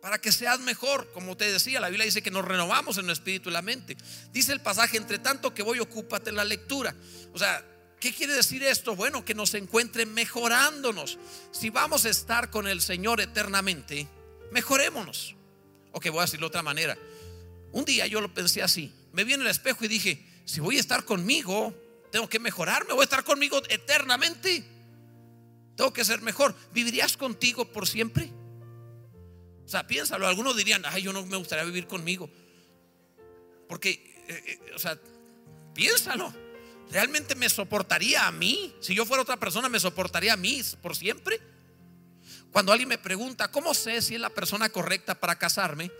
Para 0.00 0.18
que 0.20 0.30
seas 0.30 0.60
mejor, 0.60 1.10
como 1.12 1.36
te 1.36 1.50
decía, 1.50 1.80
la 1.80 1.88
Biblia 1.88 2.06
dice 2.06 2.22
que 2.22 2.30
nos 2.30 2.44
renovamos 2.44 2.96
en 2.96 3.06
el 3.06 3.10
espíritu 3.10 3.50
y 3.50 3.52
la 3.52 3.60
mente. 3.60 3.96
Dice 4.32 4.52
el 4.52 4.60
pasaje, 4.60 4.96
entre 4.96 5.18
tanto 5.18 5.52
que 5.52 5.64
voy, 5.64 5.80
ocúpate 5.80 6.30
en 6.30 6.36
la 6.36 6.44
lectura. 6.44 6.94
O 7.34 7.38
sea, 7.38 7.62
¿Qué 7.98 8.14
quiere 8.14 8.32
decir 8.32 8.62
esto? 8.62 8.96
Bueno, 8.96 9.26
que 9.26 9.34
nos 9.34 9.52
encuentre 9.52 10.06
mejorándonos. 10.06 11.18
Si 11.52 11.68
vamos 11.68 12.06
a 12.06 12.08
estar 12.08 12.48
con 12.48 12.66
el 12.66 12.80
Señor 12.80 13.20
eternamente, 13.20 14.08
mejorémonos. 14.52 15.36
O 15.92 16.00
que 16.00 16.08
voy 16.08 16.20
a 16.20 16.22
decirlo 16.22 16.46
de 16.46 16.48
otra 16.48 16.62
manera. 16.62 16.96
Un 17.72 17.84
día 17.84 18.06
yo 18.06 18.22
lo 18.22 18.32
pensé 18.32 18.62
así. 18.62 18.90
Me 19.12 19.24
vi 19.24 19.34
en 19.34 19.42
el 19.42 19.48
espejo 19.48 19.84
y 19.84 19.88
dije, 19.88 20.29
si 20.44 20.60
voy 20.60 20.76
a 20.76 20.80
estar 20.80 21.04
conmigo, 21.04 21.74
tengo 22.10 22.28
que 22.28 22.38
mejorarme. 22.38 22.92
Voy 22.92 23.02
a 23.02 23.04
estar 23.04 23.24
conmigo 23.24 23.62
eternamente. 23.68 24.64
Tengo 25.76 25.92
que 25.92 26.04
ser 26.04 26.20
mejor. 26.22 26.54
¿Vivirías 26.72 27.16
contigo 27.16 27.64
por 27.72 27.86
siempre? 27.86 28.30
O 29.64 29.68
sea, 29.68 29.86
piénsalo. 29.86 30.26
Algunos 30.26 30.56
dirían, 30.56 30.82
ay, 30.84 31.02
yo 31.02 31.12
no 31.12 31.24
me 31.24 31.36
gustaría 31.36 31.64
vivir 31.64 31.86
conmigo. 31.86 32.28
Porque, 33.68 34.24
eh, 34.28 34.42
eh, 34.46 34.72
o 34.74 34.78
sea, 34.78 34.98
piénsalo. 35.74 36.34
¿Realmente 36.90 37.36
me 37.36 37.48
soportaría 37.48 38.26
a 38.26 38.32
mí? 38.32 38.74
Si 38.80 38.94
yo 38.94 39.06
fuera 39.06 39.22
otra 39.22 39.36
persona, 39.36 39.68
¿me 39.68 39.78
soportaría 39.78 40.32
a 40.32 40.36
mí 40.36 40.60
por 40.82 40.96
siempre? 40.96 41.40
Cuando 42.50 42.72
alguien 42.72 42.88
me 42.88 42.98
pregunta, 42.98 43.50
¿cómo 43.52 43.74
sé 43.74 44.02
si 44.02 44.16
es 44.16 44.20
la 44.20 44.30
persona 44.30 44.70
correcta 44.70 45.14
para 45.14 45.38
casarme? 45.38 45.92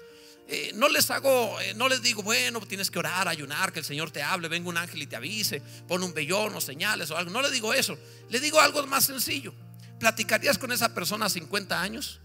Eh, 0.52 0.72
no 0.74 0.88
les 0.88 1.08
hago, 1.12 1.60
eh, 1.60 1.74
no 1.74 1.88
les 1.88 2.02
digo, 2.02 2.24
bueno, 2.24 2.60
tienes 2.62 2.90
que 2.90 2.98
orar, 2.98 3.28
ayunar, 3.28 3.72
que 3.72 3.78
el 3.78 3.84
Señor 3.84 4.10
te 4.10 4.20
hable, 4.20 4.48
venga 4.48 4.68
un 4.68 4.76
ángel 4.76 5.00
y 5.00 5.06
te 5.06 5.14
avise, 5.14 5.62
pon 5.86 6.02
un 6.02 6.12
vellón 6.12 6.52
o 6.56 6.60
señales 6.60 7.08
o 7.12 7.16
algo. 7.16 7.30
No 7.30 7.40
le 7.40 7.52
digo 7.52 7.72
eso. 7.72 7.96
Le 8.28 8.40
digo 8.40 8.58
algo 8.58 8.84
más 8.88 9.04
sencillo. 9.04 9.54
¿Platicarías 10.00 10.58
con 10.58 10.72
esa 10.72 10.92
persona 10.92 11.26
a 11.26 11.30
50 11.30 11.80
años? 11.80 12.18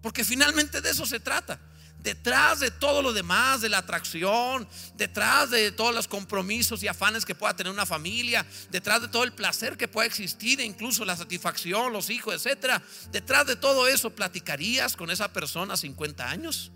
Porque 0.00 0.24
finalmente 0.24 0.80
de 0.80 0.88
eso 0.88 1.04
se 1.04 1.20
trata 1.20 1.60
detrás 1.98 2.60
de 2.60 2.70
todo 2.70 3.02
lo 3.02 3.12
demás, 3.12 3.60
de 3.60 3.68
la 3.68 3.78
atracción, 3.78 4.66
detrás 4.94 5.50
de 5.50 5.72
todos 5.72 5.94
los 5.94 6.08
compromisos 6.08 6.82
y 6.82 6.88
afanes 6.88 7.26
que 7.26 7.34
pueda 7.34 7.54
tener 7.54 7.70
una 7.70 7.84
familia, 7.84 8.46
detrás 8.70 9.02
de 9.02 9.08
todo 9.08 9.24
el 9.24 9.32
placer 9.32 9.76
que 9.76 9.88
pueda 9.88 10.06
existir, 10.06 10.60
incluso 10.60 11.04
la 11.04 11.16
satisfacción, 11.16 11.92
los 11.92 12.08
hijos, 12.08 12.34
etcétera, 12.34 12.80
detrás 13.10 13.46
de 13.46 13.56
todo 13.56 13.88
eso, 13.88 14.08
¿platicarías 14.10 14.96
con 14.96 15.10
esa 15.10 15.32
persona 15.32 15.76
50 15.76 16.30
años? 16.30 16.72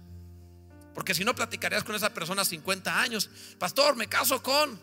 Porque 0.94 1.14
si 1.14 1.24
no 1.24 1.34
platicarías 1.34 1.84
con 1.84 1.94
esa 1.94 2.12
persona 2.12 2.44
50 2.44 3.00
años, 3.00 3.30
pastor, 3.58 3.96
me 3.96 4.08
caso 4.08 4.42
con, 4.42 4.78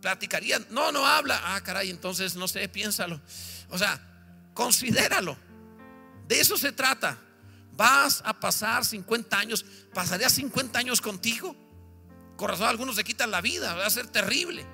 platicaría, 0.00 0.58
no, 0.70 0.92
no 0.92 1.06
habla, 1.06 1.40
ah, 1.42 1.60
caray, 1.62 1.90
entonces 1.90 2.36
no 2.36 2.46
sé, 2.48 2.68
piénsalo. 2.68 3.20
O 3.70 3.78
sea, 3.78 4.00
considéralo. 4.52 5.36
De 6.28 6.40
eso 6.40 6.56
se 6.56 6.72
trata. 6.72 7.18
Vas 7.72 8.22
a 8.24 8.38
pasar 8.38 8.84
50 8.84 9.38
años, 9.38 9.64
pasaría 9.92 10.28
50 10.28 10.78
años 10.78 11.00
contigo. 11.00 11.56
Corazón, 12.36 12.68
algunos 12.68 12.96
se 12.96 13.04
quitan 13.04 13.30
la 13.30 13.40
vida, 13.40 13.74
va 13.74 13.86
a 13.86 13.90
ser 13.90 14.06
terrible. 14.08 14.66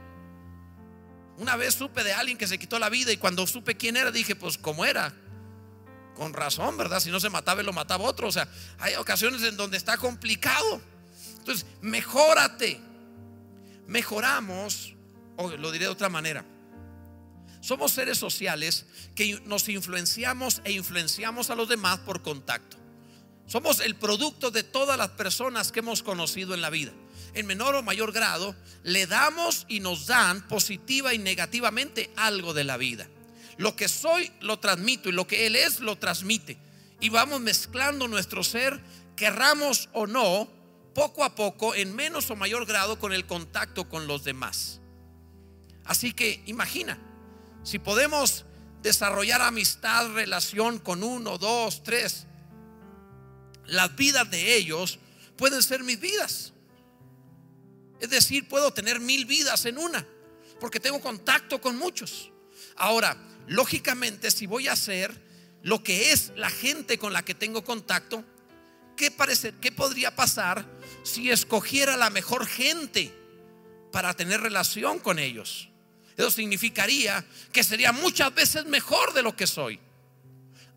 Una 1.38 1.56
vez 1.56 1.75
supe 1.75 2.04
de 2.04 2.12
alguien 2.12 2.37
que 2.37 2.47
se 2.47 2.59
quitó 2.59 2.78
la 2.78 2.90
vida 2.90 3.12
y 3.12 3.16
cuando 3.16 3.47
supe 3.47 3.76
quién 3.76 3.97
era 3.97 4.11
dije, 4.11 4.37
pues 4.37 4.59
cómo 4.59 4.85
era. 4.85 5.14
Con 6.20 6.34
razón, 6.34 6.76
¿verdad? 6.76 7.00
Si 7.00 7.10
no 7.10 7.18
se 7.18 7.30
mataba, 7.30 7.62
lo 7.62 7.72
mataba 7.72 8.04
otro. 8.04 8.28
O 8.28 8.30
sea, 8.30 8.46
hay 8.78 8.94
ocasiones 8.96 9.42
en 9.42 9.56
donde 9.56 9.78
está 9.78 9.96
complicado. 9.96 10.78
Entonces, 11.38 11.64
mejórate. 11.80 12.78
Mejoramos, 13.86 14.94
o 15.38 15.48
lo 15.48 15.72
diré 15.72 15.86
de 15.86 15.90
otra 15.90 16.10
manera. 16.10 16.44
Somos 17.62 17.92
seres 17.92 18.18
sociales 18.18 18.84
que 19.14 19.40
nos 19.46 19.66
influenciamos 19.70 20.60
e 20.64 20.72
influenciamos 20.72 21.48
a 21.48 21.54
los 21.54 21.70
demás 21.70 22.00
por 22.00 22.20
contacto. 22.20 22.76
Somos 23.46 23.80
el 23.80 23.96
producto 23.96 24.50
de 24.50 24.62
todas 24.62 24.98
las 24.98 25.08
personas 25.12 25.72
que 25.72 25.78
hemos 25.78 26.02
conocido 26.02 26.52
en 26.52 26.60
la 26.60 26.68
vida. 26.68 26.92
En 27.32 27.46
menor 27.46 27.76
o 27.76 27.82
mayor 27.82 28.12
grado, 28.12 28.54
le 28.82 29.06
damos 29.06 29.64
y 29.70 29.80
nos 29.80 30.06
dan 30.06 30.46
positiva 30.48 31.14
y 31.14 31.18
negativamente 31.18 32.12
algo 32.16 32.52
de 32.52 32.64
la 32.64 32.76
vida. 32.76 33.08
Lo 33.57 33.76
que 33.76 33.88
soy 33.88 34.33
lo 34.40 34.59
transmito 34.59 35.09
y 35.09 35.12
lo 35.12 35.26
que 35.26 35.47
Él 35.47 35.57
es 35.57 35.80
lo 35.80 35.97
transmite. 35.97 36.59
Y 37.00 37.09
vamos 37.09 37.40
mezclando 37.40 38.09
nuestro 38.09 38.45
ser, 38.45 38.80
querramos 39.16 39.88
o 39.92 40.07
no, 40.07 40.49
poco 40.95 41.25
a 41.25 41.35
poco, 41.35 41.75
en 41.75 41.95
menos 41.95 42.30
o 42.30 42.37
mayor 42.37 42.66
grado, 42.66 42.99
con 42.99 43.12
el 43.12 43.26
contacto 43.26 43.88
con 43.88 44.07
los 44.07 44.25
demás. 44.25 44.80
Así 45.85 46.12
que 46.12 46.42
imagina, 46.47 46.99
si 47.62 47.78
podemos 47.78 48.45
desarrollar 48.83 49.42
amistad, 49.42 50.12
relación 50.12 50.78
con 50.78 51.02
uno, 51.02 51.38
dos, 51.38 51.83
tres, 51.83 52.26
las 53.66 53.95
vidas 53.97 54.30
de 54.30 54.57
ellos 54.57 54.99
pueden 55.37 55.62
ser 55.62 55.83
mis 55.83 56.00
vidas. 56.00 56.52
Es 58.00 58.11
decir, 58.11 58.49
puedo 58.49 58.73
tener 58.73 59.00
mil 59.00 59.26
vidas 59.26 59.64
en 59.66 59.78
una, 59.78 60.07
porque 60.59 60.80
tengo 60.80 61.00
contacto 61.00 61.61
con 61.61 61.76
muchos. 61.76 62.30
Ahora, 62.80 63.14
lógicamente, 63.46 64.30
si 64.30 64.46
voy 64.46 64.66
a 64.66 64.72
hacer 64.72 65.14
lo 65.62 65.82
que 65.82 66.12
es 66.12 66.32
la 66.34 66.49
gente 66.49 66.96
con 66.96 67.12
la 67.12 67.22
que 67.22 67.34
tengo 67.34 67.62
contacto, 67.62 68.25
¿qué, 68.96 69.10
parece, 69.10 69.52
qué 69.60 69.70
podría 69.70 70.16
pasar 70.16 70.64
si 71.02 71.30
escogiera 71.30 71.99
la 71.99 72.08
mejor 72.08 72.46
gente 72.46 73.14
para 73.92 74.14
tener 74.14 74.40
relación 74.40 74.99
con 74.99 75.18
ellos? 75.18 75.68
Eso 76.16 76.30
significaría 76.30 77.22
que 77.52 77.62
sería 77.64 77.92
muchas 77.92 78.34
veces 78.34 78.64
mejor 78.64 79.12
de 79.12 79.22
lo 79.25 79.37
que 79.37 79.46
soy. 79.46 79.78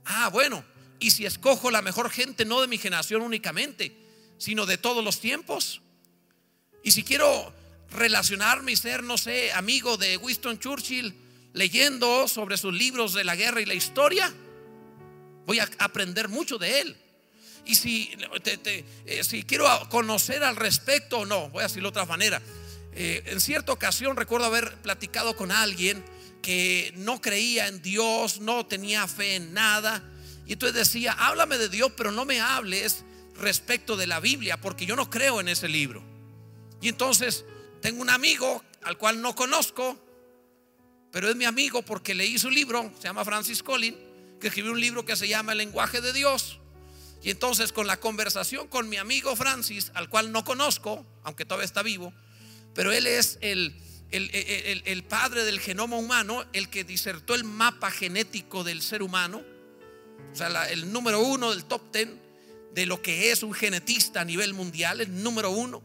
Ah, 0.04 0.28
bueno, 0.28 0.66
y 1.00 1.12
si 1.12 1.26
escojo 1.26 1.72
la 1.72 1.82
mejor 1.82 2.10
gente, 2.10 2.44
no 2.44 2.60
de 2.60 2.68
mi 2.68 2.78
generación 2.78 3.22
únicamente, 3.22 3.96
sino 4.38 4.66
de 4.66 4.78
todos 4.78 5.06
los 5.06 5.22
tiempos. 5.22 5.82
Y 6.84 6.92
si 6.92 7.02
quiero 7.02 7.54
relacionarme 7.92 8.74
y 8.74 8.76
ser, 8.76 9.04
no 9.04 9.18
sé, 9.18 9.54
amigo 9.54 9.96
de 9.96 10.18
Winston 10.18 10.60
Churchill, 10.60 11.23
leyendo 11.54 12.28
sobre 12.28 12.58
sus 12.58 12.74
libros 12.74 13.14
de 13.14 13.24
la 13.24 13.36
guerra 13.36 13.62
y 13.62 13.66
la 13.66 13.74
historia, 13.74 14.34
voy 15.46 15.60
a 15.60 15.70
aprender 15.80 16.28
mucho 16.30 16.58
de 16.58 16.82
él. 16.82 16.98
Y 17.66 17.76
si, 17.76 18.12
eh, 19.06 19.24
si 19.24 19.44
quiero 19.44 19.66
conocer 19.90 20.44
al 20.44 20.56
respecto 20.56 21.20
o 21.20 21.26
no, 21.26 21.50
voy 21.50 21.62
a 21.62 21.68
decirlo 21.68 21.92
de 21.92 22.00
otra 22.00 22.06
manera. 22.06 22.42
Eh, 22.96 23.24
en 23.28 23.40
cierta 23.40 23.72
ocasión 23.72 24.18
recuerdo 24.18 24.46
haber 24.46 24.76
platicado 24.82 25.36
con 25.36 25.52
alguien 25.52 26.04
que 26.42 26.94
no 26.98 27.22
creía 27.22 27.68
en 27.68 27.82
Dios, 27.82 28.42
no 28.42 28.66
tenía 28.66 29.08
fe 29.08 29.36
en 29.36 29.54
nada, 29.54 30.04
y 30.46 30.54
entonces 30.54 30.76
decía, 30.76 31.14
háblame 31.14 31.58
de 31.58 31.70
Dios, 31.70 31.94
pero 31.96 32.12
no 32.12 32.26
me 32.26 32.42
hables 32.42 33.06
respecto 33.36 33.96
de 33.96 34.08
la 34.08 34.20
Biblia, 34.20 34.60
porque 34.60 34.86
yo 34.86 34.96
no 34.96 35.10
creo 35.10 35.40
en 35.40 35.48
ese 35.48 35.70
libro. 35.70 36.04
Y 36.82 36.90
entonces 36.90 37.46
tengo 37.82 38.02
un 38.02 38.10
amigo 38.10 38.62
al 38.84 38.98
cual 38.98 39.22
no 39.22 39.36
conozco, 39.36 39.98
pero 41.14 41.30
es 41.30 41.38
mi 41.38 41.46
amigo 41.46 41.82
porque 41.84 42.14
leí 42.14 42.38
su 42.38 42.50
libro, 42.50 42.92
se 42.98 43.04
llama 43.04 43.24
Francis 43.24 43.64
Collins, 43.64 43.96
que 44.42 44.48
escribió 44.48 44.74
un 44.74 44.82
libro 44.82 45.06
que 45.06 45.16
se 45.16 45.30
llama 45.30 45.54
El 45.54 45.60
lenguaje 45.60 46.02
de 46.02 46.12
Dios. 46.12 46.60
Y 47.22 47.30
entonces 47.30 47.72
con 47.72 47.88
la 47.88 48.02
conversación 48.02 48.68
con 48.68 48.90
mi 48.90 48.98
amigo 48.98 49.34
Francis, 49.38 49.94
al 49.94 50.10
cual 50.10 50.34
no 50.34 50.44
conozco, 50.44 51.06
aunque 51.24 51.46
todavía 51.46 51.64
está 51.64 51.82
vivo, 51.82 52.14
pero 52.74 52.92
él 52.92 53.08
es 53.08 53.38
el 53.42 53.74
padre 55.08 55.46
del 55.46 55.62
genoma 55.62 55.96
humano, 55.96 56.44
el 56.52 56.68
que 56.68 56.84
disertó 56.84 57.34
el 57.34 57.46
mapa 57.46 57.90
genético 57.92 58.66
del 58.66 58.82
ser 58.82 59.02
humano 59.02 59.54
o 60.34 60.36
sea, 60.36 60.68
el 60.70 60.92
número 60.92 61.22
uno 61.22 61.52
del 61.52 61.66
top 61.66 61.92
ten 61.92 62.20
de 62.74 62.88
lo 62.88 63.02
que 63.02 63.32
es 63.32 63.44
un 63.44 63.54
genetista 63.54 64.22
a 64.22 64.26
nivel 64.26 64.56
mundial, 64.56 65.00
el 65.00 65.24
número 65.24 65.52
uno. 65.52 65.84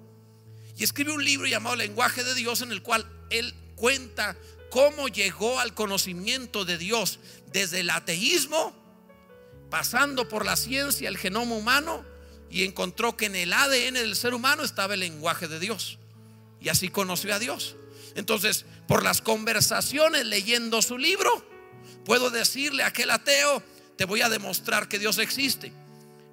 Y 0.75 0.85
escribe 0.85 1.13
un 1.13 1.23
libro 1.23 1.47
llamado 1.47 1.77
Lenguaje 1.77 2.25
de 2.25 2.35
Dios 2.35 2.63
en 2.63 2.73
el 2.73 2.83
cual 2.83 3.07
él 3.29 3.55
cuenta 3.75 4.37
cómo 4.71 5.09
llegó 5.09 5.61
al 5.61 5.75
conocimiento 5.75 6.65
de 6.65 6.79
Dios 6.79 7.19
desde 7.53 7.81
el 7.81 7.91
ateísmo, 7.91 8.75
pasando 9.71 10.29
por 10.29 10.45
la 10.45 10.57
ciencia, 10.57 11.09
el 11.09 11.19
genoma 11.19 11.55
humano, 11.55 12.05
y 12.51 12.65
encontró 12.65 13.17
que 13.17 13.27
en 13.27 13.37
el 13.37 13.53
ADN 13.53 13.95
del 13.95 14.17
ser 14.17 14.35
humano 14.35 14.63
estaba 14.65 14.95
el 14.95 15.01
lenguaje 15.01 15.49
de 15.49 15.61
Dios. 15.61 15.99
Y 16.61 16.71
así 16.71 16.89
conoció 16.89 17.35
a 17.35 17.39
Dios. 17.39 17.77
Entonces, 18.15 18.65
por 18.87 19.03
las 19.03 19.21
conversaciones 19.21 20.27
leyendo 20.27 20.81
su 20.83 20.99
libro, 20.99 21.31
puedo 22.05 22.31
decirle 22.31 22.83
a 22.83 22.87
aquel 22.89 23.11
ateo, 23.11 23.63
te 23.97 24.07
voy 24.07 24.23
a 24.23 24.29
demostrar 24.29 24.89
que 24.89 24.99
Dios 24.99 25.19
existe. 25.19 25.73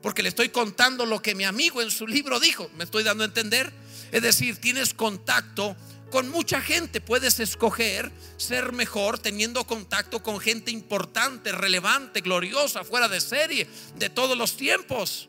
Porque 0.02 0.24
le 0.24 0.30
estoy 0.30 0.50
contando 0.50 1.06
lo 1.06 1.22
que 1.22 1.36
mi 1.36 1.44
amigo 1.46 1.82
en 1.82 1.92
su 1.92 2.08
libro 2.08 2.40
dijo. 2.40 2.70
¿Me 2.78 2.84
estoy 2.84 3.04
dando 3.04 3.24
a 3.24 3.28
entender? 3.28 3.74
Es 4.12 4.22
decir, 4.22 4.62
tienes 4.62 4.94
contacto 4.94 5.76
con 6.16 6.30
mucha 6.30 6.62
gente. 6.62 7.02
Puedes 7.02 7.42
escoger 7.42 8.10
ser 8.38 8.72
mejor 8.72 9.20
teniendo 9.20 9.68
contacto 9.68 10.24
con 10.24 10.40
gente 10.40 10.72
importante, 10.72 11.52
relevante, 11.52 12.22
gloriosa, 12.22 12.86
fuera 12.86 13.10
de 13.10 13.20
serie, 13.20 13.68
de 13.98 14.10
todos 14.10 14.38
los 14.38 14.56
tiempos. 14.56 15.28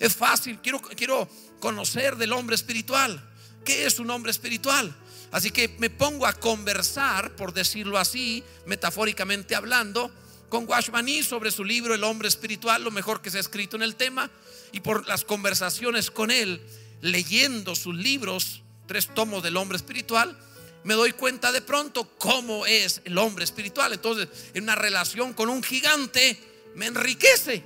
Es 0.00 0.16
fácil, 0.16 0.58
quiero, 0.62 0.80
quiero 0.80 1.28
conocer 1.60 2.16
del 2.16 2.32
hombre 2.32 2.56
espiritual. 2.56 3.22
¿Qué 3.62 3.84
es 3.84 3.98
un 3.98 4.10
hombre 4.10 4.30
espiritual? 4.30 4.96
Así 5.32 5.50
que 5.50 5.76
me 5.80 5.90
pongo 5.90 6.24
a 6.24 6.32
conversar, 6.32 7.36
por 7.36 7.52
decirlo 7.52 7.98
así, 7.98 8.42
metafóricamente 8.64 9.54
hablando, 9.54 10.10
con 10.48 10.66
Washmani 10.66 11.24
sobre 11.24 11.50
su 11.50 11.62
libro 11.62 11.94
El 11.94 12.04
hombre 12.04 12.28
espiritual, 12.28 12.82
lo 12.82 12.90
mejor 12.90 13.20
que 13.20 13.30
se 13.30 13.36
ha 13.36 13.40
escrito 13.40 13.76
en 13.76 13.82
el 13.82 13.96
tema, 13.96 14.30
y 14.72 14.80
por 14.80 15.06
las 15.06 15.26
conversaciones 15.26 16.10
con 16.10 16.30
él, 16.30 16.62
leyendo 17.02 17.74
sus 17.74 17.94
libros, 17.94 18.62
tres 18.86 19.08
tomos 19.14 19.42
del 19.42 19.56
hombre 19.56 19.76
espiritual, 19.76 20.38
me 20.84 20.94
doy 20.94 21.12
cuenta 21.12 21.50
de 21.50 21.62
pronto 21.62 22.08
cómo 22.18 22.64
es 22.64 23.02
el 23.04 23.18
hombre 23.18 23.44
espiritual. 23.44 23.92
Entonces, 23.92 24.28
en 24.54 24.62
una 24.64 24.76
relación 24.76 25.34
con 25.34 25.48
un 25.48 25.62
gigante, 25.62 26.38
me 26.76 26.86
enriquece. 26.86 27.64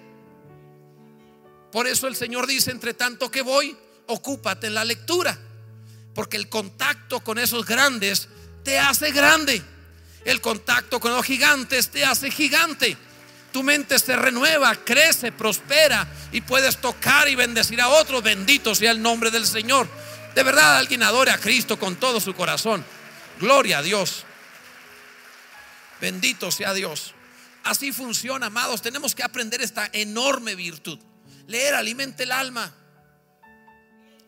Por 1.70 1.86
eso 1.86 2.06
el 2.06 2.16
Señor 2.16 2.46
dice, 2.46 2.70
entre 2.70 2.94
tanto 2.94 3.30
que 3.30 3.42
voy, 3.42 3.76
ocúpate 4.06 4.68
en 4.68 4.74
la 4.74 4.84
lectura. 4.84 5.38
Porque 6.14 6.36
el 6.36 6.48
contacto 6.48 7.20
con 7.20 7.38
esos 7.38 7.66
grandes 7.66 8.28
te 8.64 8.78
hace 8.78 9.12
grande. 9.12 9.62
El 10.24 10.40
contacto 10.40 10.98
con 10.98 11.12
los 11.12 11.24
gigantes 11.24 11.90
te 11.90 12.04
hace 12.04 12.30
gigante. 12.30 12.96
Tu 13.52 13.62
mente 13.62 13.98
se 13.98 14.16
renueva, 14.16 14.74
crece, 14.76 15.32
prospera 15.32 16.06
y 16.32 16.40
puedes 16.40 16.78
tocar 16.78 17.28
y 17.28 17.34
bendecir 17.34 17.80
a 17.80 17.88
otros. 17.88 18.22
Bendito 18.22 18.74
sea 18.74 18.92
el 18.92 19.02
nombre 19.02 19.30
del 19.30 19.46
Señor. 19.46 19.88
De 20.34 20.42
verdad 20.42 20.78
alguien 20.78 21.02
adore 21.02 21.30
a 21.30 21.38
Cristo 21.38 21.78
con 21.78 21.96
todo 21.96 22.20
su 22.20 22.34
corazón. 22.34 22.84
Gloria 23.38 23.78
a 23.78 23.82
Dios. 23.82 24.24
Bendito 26.00 26.50
sea 26.50 26.72
Dios. 26.72 27.14
Así 27.64 27.92
funciona, 27.92 28.46
amados. 28.46 28.82
Tenemos 28.82 29.14
que 29.14 29.22
aprender 29.22 29.60
esta 29.60 29.88
enorme 29.92 30.54
virtud. 30.54 30.98
Leer 31.46 31.74
alimente 31.74 32.22
el 32.22 32.32
alma. 32.32 32.72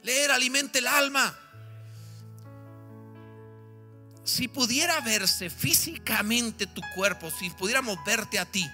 Leer 0.02 0.32
alimente 0.32 0.80
el 0.80 0.86
alma 0.86 1.38
si 4.24 4.48
pudiera 4.48 5.00
verse 5.00 5.50
físicamente 5.50 6.66
tu 6.66 6.80
cuerpo, 6.94 7.30
si 7.30 7.50
pudiéramos 7.50 7.98
verte 8.04 8.38
a 8.38 8.44
ti, 8.44 8.68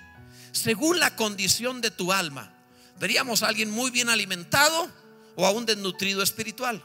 según 0.52 1.00
la 1.00 1.16
condición 1.16 1.80
de 1.80 1.90
tu 1.90 2.12
alma, 2.12 2.54
veríamos 2.98 3.42
a 3.42 3.48
alguien 3.48 3.70
muy 3.70 3.90
bien 3.90 4.08
alimentado 4.08 4.90
o 5.36 5.46
a 5.46 5.50
un 5.50 5.64
desnutrido 5.64 6.22
espiritual. 6.22 6.82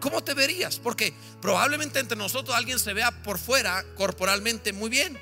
¿Cómo 0.00 0.24
te 0.24 0.34
verías? 0.34 0.78
Porque 0.78 1.12
probablemente 1.40 1.98
entre 1.98 2.16
nosotros 2.16 2.56
alguien 2.56 2.78
se 2.78 2.94
vea 2.94 3.22
por 3.22 3.38
fuera 3.38 3.84
corporalmente 3.94 4.72
muy 4.72 4.88
bien, 4.88 5.18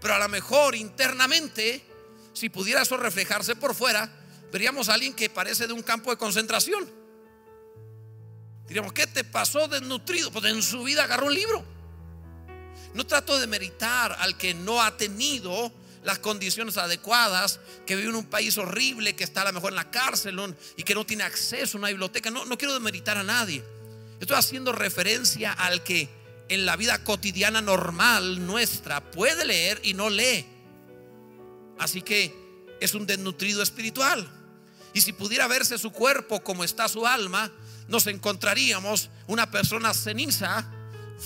pero 0.00 0.14
a 0.14 0.18
lo 0.18 0.28
mejor 0.28 0.74
internamente, 0.74 1.82
si 2.32 2.48
pudiera 2.50 2.82
eso 2.82 2.96
reflejarse 2.96 3.56
por 3.56 3.74
fuera, 3.74 4.10
veríamos 4.52 4.88
a 4.88 4.94
alguien 4.94 5.14
que 5.14 5.30
parece 5.30 5.66
de 5.66 5.72
un 5.72 5.82
campo 5.82 6.10
de 6.10 6.18
concentración. 6.18 6.88
Diríamos, 8.68 8.92
¿qué 8.92 9.06
te 9.06 9.24
pasó 9.24 9.68
desnutrido? 9.68 10.30
Pues 10.30 10.44
en 10.46 10.62
su 10.62 10.82
vida 10.82 11.04
agarró 11.04 11.26
un 11.26 11.34
libro. 11.34 11.64
No 12.94 13.06
trato 13.06 13.38
de 13.38 13.46
meritar 13.46 14.16
al 14.18 14.36
que 14.36 14.54
no 14.54 14.82
ha 14.82 14.96
tenido 14.96 15.72
las 16.02 16.18
condiciones 16.18 16.76
adecuadas, 16.76 17.60
que 17.84 17.96
vive 17.96 18.10
en 18.10 18.14
un 18.14 18.26
país 18.26 18.56
horrible, 18.58 19.16
que 19.16 19.24
está 19.24 19.42
a 19.42 19.46
lo 19.46 19.52
mejor 19.52 19.72
en 19.72 19.76
la 19.76 19.90
cárcel 19.90 20.38
y 20.76 20.82
que 20.82 20.94
no 20.94 21.04
tiene 21.04 21.24
acceso 21.24 21.76
a 21.76 21.80
una 21.80 21.88
biblioteca. 21.88 22.30
No, 22.30 22.44
no 22.44 22.56
quiero 22.56 22.74
demeritar 22.74 23.18
a 23.18 23.22
nadie. 23.22 23.64
Estoy 24.20 24.36
haciendo 24.36 24.72
referencia 24.72 25.52
al 25.52 25.82
que 25.82 26.08
en 26.48 26.64
la 26.64 26.76
vida 26.76 27.02
cotidiana 27.04 27.60
normal 27.60 28.46
nuestra 28.46 29.10
puede 29.10 29.44
leer 29.44 29.80
y 29.82 29.94
no 29.94 30.10
lee. 30.10 30.46
Así 31.78 32.02
que 32.02 32.34
es 32.80 32.94
un 32.94 33.06
desnutrido 33.06 33.62
espiritual. 33.62 34.28
Y 34.94 35.02
si 35.02 35.12
pudiera 35.12 35.46
verse 35.46 35.76
su 35.78 35.92
cuerpo 35.92 36.42
como 36.42 36.64
está 36.64 36.88
su 36.88 37.06
alma, 37.06 37.50
nos 37.88 38.06
encontraríamos 38.06 39.10
una 39.26 39.50
persona 39.50 39.92
ceniza, 39.92 40.70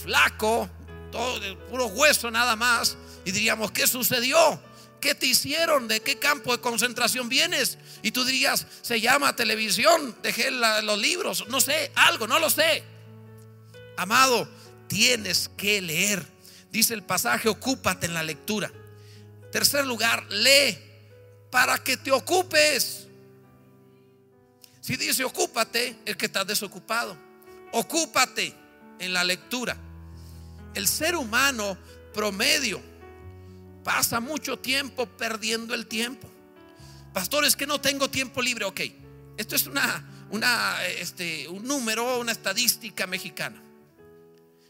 flaco, 0.03 0.69
todo 1.13 1.41
puro 1.69 1.87
hueso 1.87 2.31
nada 2.31 2.57
más, 2.57 2.97
y 3.25 3.31
diríamos, 3.31 3.71
¿qué 3.71 3.87
sucedió? 3.87 4.61
¿Qué 5.01 5.15
te 5.15 5.27
hicieron? 5.27 5.89
¿De 5.89 6.01
qué 6.01 6.19
campo 6.19 6.53
de 6.55 6.61
concentración 6.61 7.29
vienes? 7.29 7.79
Y 8.03 8.11
tú 8.11 8.25
dirías, 8.25 8.67
se 8.83 9.01
llama 9.01 9.35
televisión, 9.35 10.17
dejé 10.23 10.51
los 10.51 10.99
libros, 10.99 11.47
no 11.49 11.61
sé, 11.61 11.91
algo, 11.95 12.27
no 12.27 12.39
lo 12.39 12.51
sé. 12.51 12.85
Amado, 13.97 14.49
tienes 14.89 15.51
que 15.57 15.81
leer. 15.81 16.25
Dice 16.71 16.95
el 16.95 17.03
pasaje, 17.03 17.49
ocúpate 17.49 18.07
en 18.07 18.15
la 18.15 18.23
lectura. 18.23 18.71
Tercer 19.51 19.87
lugar, 19.87 20.25
lee 20.31 20.79
para 21.51 21.79
que 21.79 21.97
te 21.97 22.13
ocupes. 22.13 23.07
Si 24.81 24.97
dice 24.97 25.25
ocúpate, 25.25 25.97
es 26.05 26.17
que 26.17 26.27
estás 26.27 26.47
desocupado. 26.47 27.17
Ocúpate 27.73 28.55
en 28.99 29.13
la 29.13 29.25
lectura. 29.25 29.77
El 30.75 30.87
ser 30.87 31.17
humano 31.17 31.77
promedio 32.13 32.90
pasa 33.85 34.21
mucho 34.21 34.59
tiempo 34.59 35.07
perdiendo 35.07 35.75
el 35.75 35.87
tiempo. 35.87 36.29
Pastor, 37.13 37.45
es 37.45 37.57
que 37.57 37.67
no 37.67 37.81
tengo 37.81 38.09
tiempo 38.09 38.41
libre. 38.41 38.65
Ok, 38.65 38.81
esto 39.37 39.57
es 39.57 39.67
una, 39.67 40.27
una, 40.31 40.85
este, 40.87 41.49
un 41.49 41.65
número, 41.65 42.21
una 42.21 42.33
estadística 42.33 43.07
mexicana. 43.07 43.63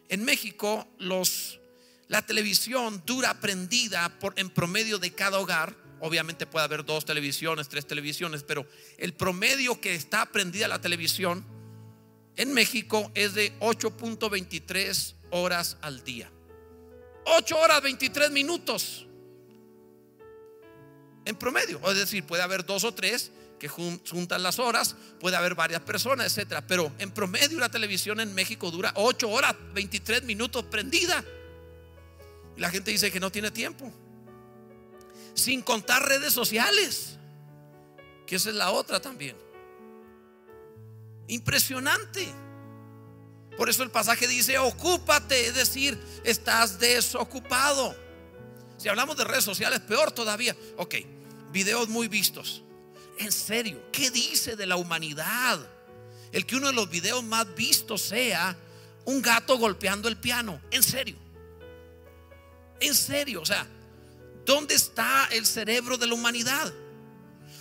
En 0.08 0.24
México, 0.24 0.88
los, 0.98 1.60
la 2.08 2.22
televisión 2.22 3.02
dura 3.04 3.40
prendida 3.40 4.18
por, 4.18 4.34
en 4.38 4.50
promedio 4.50 4.98
de 4.98 5.12
cada 5.12 5.38
hogar 5.38 5.76
Obviamente 6.00 6.46
puede 6.46 6.64
haber 6.64 6.84
dos 6.84 7.04
televisiones, 7.04 7.68
tres 7.68 7.86
televisiones, 7.86 8.42
pero 8.42 8.66
el 8.96 9.12
promedio 9.12 9.80
que 9.80 9.94
está 9.94 10.26
prendida 10.26 10.66
la 10.66 10.80
televisión 10.80 11.44
en 12.36 12.54
México 12.54 13.12
es 13.14 13.34
de 13.34 13.52
8.23 13.60 15.14
horas 15.30 15.76
al 15.82 16.02
día. 16.02 16.30
8 17.24 17.58
horas 17.58 17.82
23 17.82 18.30
minutos 18.30 19.06
en 21.24 21.36
promedio. 21.36 21.80
Es 21.90 21.96
decir, 21.96 22.24
puede 22.24 22.42
haber 22.42 22.64
dos 22.64 22.84
o 22.84 22.92
tres 22.92 23.32
que 23.58 23.68
juntan 23.68 24.42
las 24.42 24.58
horas, 24.58 24.96
puede 25.20 25.36
haber 25.36 25.54
varias 25.54 25.82
personas, 25.82 26.26
etcétera. 26.26 26.66
Pero 26.66 26.92
en 26.98 27.10
promedio 27.10 27.58
la 27.58 27.68
televisión 27.68 28.20
en 28.20 28.34
México 28.34 28.70
dura 28.70 28.92
8 28.96 29.28
horas 29.28 29.54
23 29.74 30.22
minutos 30.24 30.64
prendida. 30.64 31.22
Y 32.56 32.60
la 32.60 32.70
gente 32.70 32.90
dice 32.90 33.10
que 33.10 33.20
no 33.20 33.30
tiene 33.30 33.50
tiempo 33.50 33.92
sin 35.34 35.62
contar 35.62 36.06
redes 36.06 36.32
sociales, 36.32 37.16
que 38.26 38.36
esa 38.36 38.50
es 38.50 38.54
la 38.56 38.70
otra 38.70 39.00
también. 39.00 39.36
Impresionante. 41.28 42.26
Por 43.60 43.68
eso 43.68 43.82
el 43.82 43.90
pasaje 43.90 44.26
dice, 44.26 44.56
ocúpate, 44.56 45.48
es 45.48 45.54
decir, 45.54 46.02
estás 46.24 46.78
desocupado. 46.78 47.94
Si 48.78 48.88
hablamos 48.88 49.18
de 49.18 49.24
redes 49.24 49.44
sociales, 49.44 49.80
peor 49.80 50.12
todavía. 50.12 50.56
Ok, 50.78 50.94
videos 51.52 51.86
muy 51.90 52.08
vistos. 52.08 52.62
En 53.18 53.30
serio, 53.30 53.82
¿qué 53.92 54.10
dice 54.10 54.56
de 54.56 54.64
la 54.64 54.76
humanidad? 54.76 55.60
El 56.32 56.46
que 56.46 56.56
uno 56.56 56.68
de 56.68 56.72
los 56.72 56.88
videos 56.88 57.22
más 57.22 57.54
vistos 57.54 58.00
sea 58.00 58.56
un 59.04 59.20
gato 59.20 59.58
golpeando 59.58 60.08
el 60.08 60.16
piano. 60.16 60.58
En 60.70 60.82
serio. 60.82 61.16
En 62.80 62.94
serio, 62.94 63.42
o 63.42 63.44
sea, 63.44 63.66
¿Dónde 64.46 64.74
está 64.74 65.28
el 65.32 65.44
cerebro 65.44 65.98
de 65.98 66.06
la 66.06 66.14
humanidad? 66.14 66.72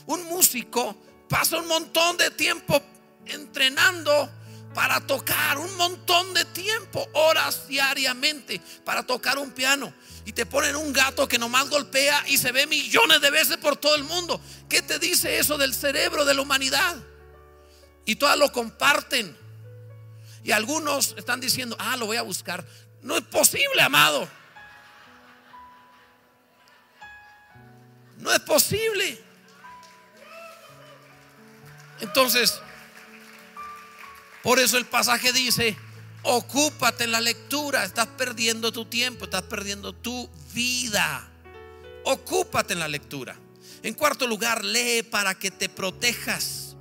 Un 0.05 0.23
músico 0.27 0.95
pasa 1.27 1.57
un 1.57 1.67
montón 1.67 2.15
de 2.15 2.31
tiempo 2.31 2.81
entrenando 3.25 4.29
para 4.79 5.01
tocar, 5.01 5.57
un 5.57 5.75
montón 5.75 6.33
de 6.33 6.45
tiempo, 6.45 7.05
horas 7.11 7.67
diariamente 7.67 8.61
para 8.85 9.05
tocar 9.05 9.37
un 9.37 9.51
piano. 9.51 9.93
Y 10.23 10.31
te 10.31 10.45
ponen 10.45 10.77
un 10.77 10.93
gato 10.93 11.27
que 11.27 11.37
nomás 11.37 11.69
golpea 11.69 12.23
y 12.27 12.37
se 12.37 12.53
ve 12.53 12.65
millones 12.65 13.19
de 13.19 13.29
veces 13.29 13.57
por 13.57 13.75
todo 13.75 13.93
el 13.95 14.05
mundo. 14.05 14.39
¿Qué 14.69 14.81
te 14.81 14.97
dice 14.97 15.37
eso 15.37 15.57
del 15.57 15.73
cerebro 15.73 16.23
de 16.23 16.33
la 16.33 16.43
humanidad? 16.43 16.95
Y 18.05 18.15
todas 18.15 18.37
lo 18.37 18.53
comparten. 18.53 19.37
Y 20.45 20.53
algunos 20.53 21.13
están 21.17 21.41
diciendo, 21.41 21.75
ah, 21.77 21.97
lo 21.97 22.05
voy 22.05 22.15
a 22.15 22.21
buscar. 22.21 22.65
No 23.01 23.17
es 23.17 23.23
posible, 23.23 23.81
amado. 23.81 24.29
No 28.15 28.31
es 28.31 28.39
posible. 28.39 29.21
Entonces, 31.99 32.61
por 34.43 34.59
eso 34.59 34.77
el 34.77 34.85
pasaje 34.85 35.33
dice, 35.33 35.77
Ocúpate 36.23 37.05
en 37.05 37.11
la 37.11 37.21
lectura. 37.21 37.83
Estás 37.83 38.07
perdiendo 38.07 38.71
tu 38.71 38.85
tiempo, 38.85 39.25
estás 39.25 39.43
perdiendo 39.43 39.93
tu 39.93 40.29
vida. 40.53 41.27
Ocúpate 42.03 42.73
en 42.73 42.79
la 42.79 42.87
lectura. 42.87 43.35
En 43.83 43.93
cuarto 43.93 44.27
lugar, 44.27 44.65
lee 44.65 45.03
para 45.03 45.35
que 45.35 45.51
te 45.51 45.69
protejas. 45.69 46.75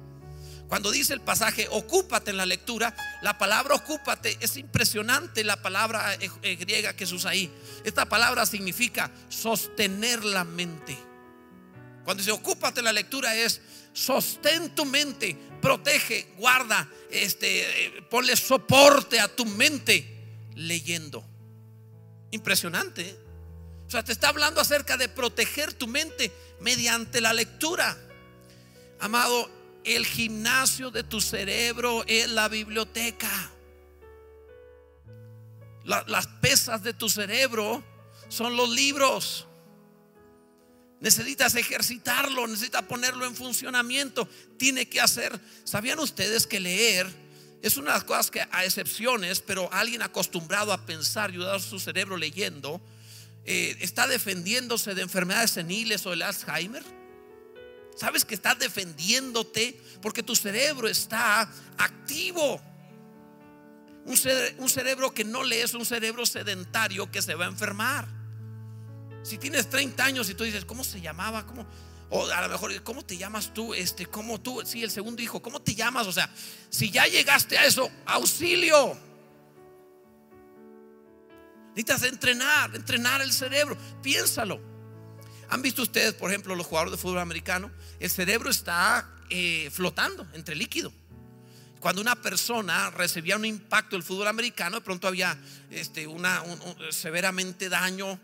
Cuando 0.68 0.90
dice 0.90 1.14
el 1.14 1.20
pasaje, 1.20 1.66
ocúpate 1.70 2.30
en 2.30 2.36
la 2.36 2.44
lectura, 2.44 2.94
la 3.22 3.38
palabra 3.38 3.74
ocúpate 3.74 4.36
es 4.40 4.58
impresionante 4.58 5.42
la 5.42 5.62
palabra 5.62 6.14
eh, 6.14 6.30
eh, 6.42 6.56
griega 6.56 6.94
que 6.94 7.06
se 7.06 7.14
usa 7.14 7.30
ahí. 7.30 7.50
Esta 7.84 8.06
palabra 8.06 8.44
significa 8.44 9.10
sostener 9.30 10.24
la 10.26 10.44
mente. 10.44 10.98
Cuando 12.04 12.22
dice 12.22 12.32
ocúpate 12.32 12.80
en 12.80 12.84
la 12.84 12.92
lectura 12.92 13.34
es 13.34 13.62
sostén 13.98 14.74
tu 14.76 14.84
mente, 14.84 15.37
protege, 15.61 16.28
guarda, 16.37 16.88
este, 17.11 17.87
eh, 17.87 18.02
ponle 18.02 18.37
soporte 18.37 19.18
a 19.18 19.26
tu 19.26 19.44
mente 19.44 20.06
leyendo. 20.54 21.24
Impresionante. 22.30 23.16
O 23.87 23.90
sea, 23.90 24.04
te 24.04 24.12
está 24.12 24.28
hablando 24.28 24.61
acerca 24.61 24.96
de 24.96 25.08
proteger 25.08 25.72
tu 25.72 25.88
mente 25.88 26.30
mediante 26.61 27.20
la 27.20 27.32
lectura. 27.32 27.98
Amado, 29.00 29.50
el 29.82 30.06
gimnasio 30.06 30.90
de 30.90 31.02
tu 31.02 31.20
cerebro 31.20 32.04
es 32.06 32.28
la 32.28 32.48
biblioteca. 32.48 33.50
las 35.84 36.26
pesas 36.40 36.82
de 36.82 36.92
tu 36.92 37.08
cerebro 37.08 37.82
son 38.28 38.56
los 38.56 38.68
libros. 38.68 39.47
Necesitas 41.00 41.54
ejercitarlo, 41.54 42.46
necesitas 42.46 42.82
ponerlo 42.82 43.26
en 43.26 43.37
funcionamiento. 43.37 44.28
Tiene 44.56 44.88
que 44.88 45.00
hacer. 45.00 45.38
¿Sabían 45.64 45.98
ustedes 46.00 46.46
que 46.46 46.61
leer 46.61 47.06
es 47.62 47.76
una 47.76 47.92
de 47.92 47.98
las 47.98 48.04
cosas 48.04 48.30
que, 48.30 48.40
a 48.40 48.64
excepciones, 48.64 49.40
pero 49.40 49.72
alguien 49.72 50.02
acostumbrado 50.02 50.72
a 50.72 50.87
pensar 50.87 51.34
y 51.34 51.44
a 51.44 51.58
su 51.58 51.78
cerebro 51.80 52.16
leyendo, 52.16 52.80
eh, 53.44 53.76
está 53.80 54.06
defendiéndose 54.06 54.94
de 54.94 55.02
enfermedades 55.02 55.52
seniles 55.52 56.04
o 56.06 56.12
el 56.12 56.22
Alzheimer? 56.22 56.84
Sabes 57.96 58.24
que 58.24 58.37
estás 58.37 58.58
defendiéndote 58.58 59.80
porque 60.00 60.22
tu 60.22 60.37
cerebro 60.37 60.88
está 60.88 61.50
activo. 61.78 62.61
Un, 64.04 64.16
cerebro 64.68 65.12
que 65.12 65.24
no 65.24 65.42
lee 65.42 65.56
es 65.56 65.74
un 65.74 65.84
cerebro 65.84 66.24
sedentario 66.24 67.11
que 67.11 67.20
se 67.20 67.34
va 67.34 67.44
a 67.44 67.48
enfermar. 67.48 68.17
Si 69.22 69.38
tienes 69.38 69.68
30 69.68 70.04
años 70.04 70.31
y 70.31 70.35
tú 70.35 70.44
dices, 70.44 70.64
¿cómo 70.64 70.85
se 70.85 71.00
llamaba? 71.00 71.46
¿Cómo? 71.46 71.66
O 72.11 72.26
a 72.26 72.42
lo 72.42 72.48
mejor, 72.48 72.83
¿cómo 72.83 73.04
te 73.04 73.16
llamas 73.16 73.52
tú? 73.52 73.74
Este, 73.74 74.07
¿cómo 74.07 74.40
tú? 74.40 74.62
Sí, 74.64 74.83
el 74.83 74.90
segundo 74.90 75.20
hijo, 75.20 75.42
¿cómo 75.42 75.61
te 75.61 75.74
llamas? 75.74 76.07
O 76.07 76.12
sea, 76.12 76.31
si 76.70 76.90
ya 76.90 77.07
llegaste 77.07 77.59
a 77.59 77.66
eso, 77.66 77.90
auxilio. 78.07 78.98
Necesitas 81.70 82.02
entrenar, 82.04 82.74
entrenar 82.74 83.20
el 83.20 83.33
cerebro. 83.33 83.76
Piénsalo. 84.02 84.61
¿Han 85.50 85.62
visto 85.62 85.83
ustedes, 85.83 86.14
por 86.14 86.31
ejemplo, 86.31 86.54
los 86.54 86.66
jugadores 86.66 86.92
de 86.92 86.98
fútbol 86.98 87.18
americano? 87.18 87.70
El 88.00 88.11
cerebro 88.11 88.50
está 88.50 89.09
eh, 89.31 89.68
flotando 89.70 90.26
entre 90.33 90.54
líquido. 90.57 90.92
Cuando 91.81 92.00
una 92.02 92.16
persona 92.16 92.90
recibía 92.90 93.37
un 93.37 93.44
impacto 93.44 93.96
del 93.96 94.02
fútbol 94.02 94.26
americano, 94.26 94.78
de 94.78 94.83
pronto 94.83 95.07
había 95.07 95.38
este, 95.70 96.07
una, 96.07 96.42
severamente 96.90 97.68
daño 97.68 98.18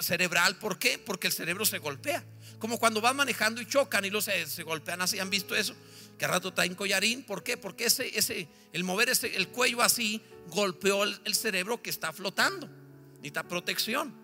cerebral. 0.00 0.58
¿Por 0.58 0.78
qué? 0.78 0.98
Porque 0.98 1.28
el 1.28 1.32
cerebro 1.32 1.64
se 1.64 1.78
golpea. 1.78 2.24
Como 2.58 2.78
cuando 2.78 3.00
van 3.00 3.16
manejando 3.16 3.60
y 3.60 3.66
chocan 3.66 4.04
y 4.04 4.10
los 4.10 4.24
se, 4.24 4.62
golpean 4.62 5.02
así. 5.02 5.18
¿Han 5.18 5.30
visto 5.30 5.54
eso? 5.54 5.74
Que 6.18 6.24
a 6.24 6.28
rato 6.28 6.48
está 6.48 6.64
en 6.64 6.74
collarín. 6.74 7.24
¿Por 7.24 7.42
qué? 7.42 7.56
Porque 7.56 7.86
ese, 7.86 8.16
ese, 8.16 8.48
el 8.72 8.84
mover 8.84 9.08
ese, 9.08 9.36
el 9.36 9.48
cuello 9.48 9.82
así 9.82 10.22
golpeó 10.48 11.04
el, 11.04 11.34
cerebro 11.34 11.82
que 11.82 11.90
está 11.90 12.12
flotando. 12.12 12.68
Necesita 13.14 13.48
protección. 13.48 14.14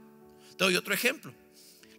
Te 0.56 0.64
doy 0.64 0.76
otro 0.76 0.94
ejemplo. 0.94 1.34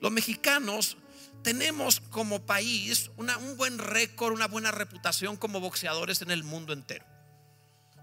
Los 0.02 0.12
mexicanos 0.12 0.98
tenemos 1.44 2.02
como 2.02 2.46
país 2.46 3.12
un 3.18 3.58
buen 3.58 3.78
récord, 3.78 4.34
una 4.34 4.48
buena 4.48 4.72
reputación 4.72 5.38
como 5.38 5.60
boxeadores 5.60 6.22
en 6.22 6.32
el 6.32 6.44
mundo 6.44 6.74
entero. 6.74 7.06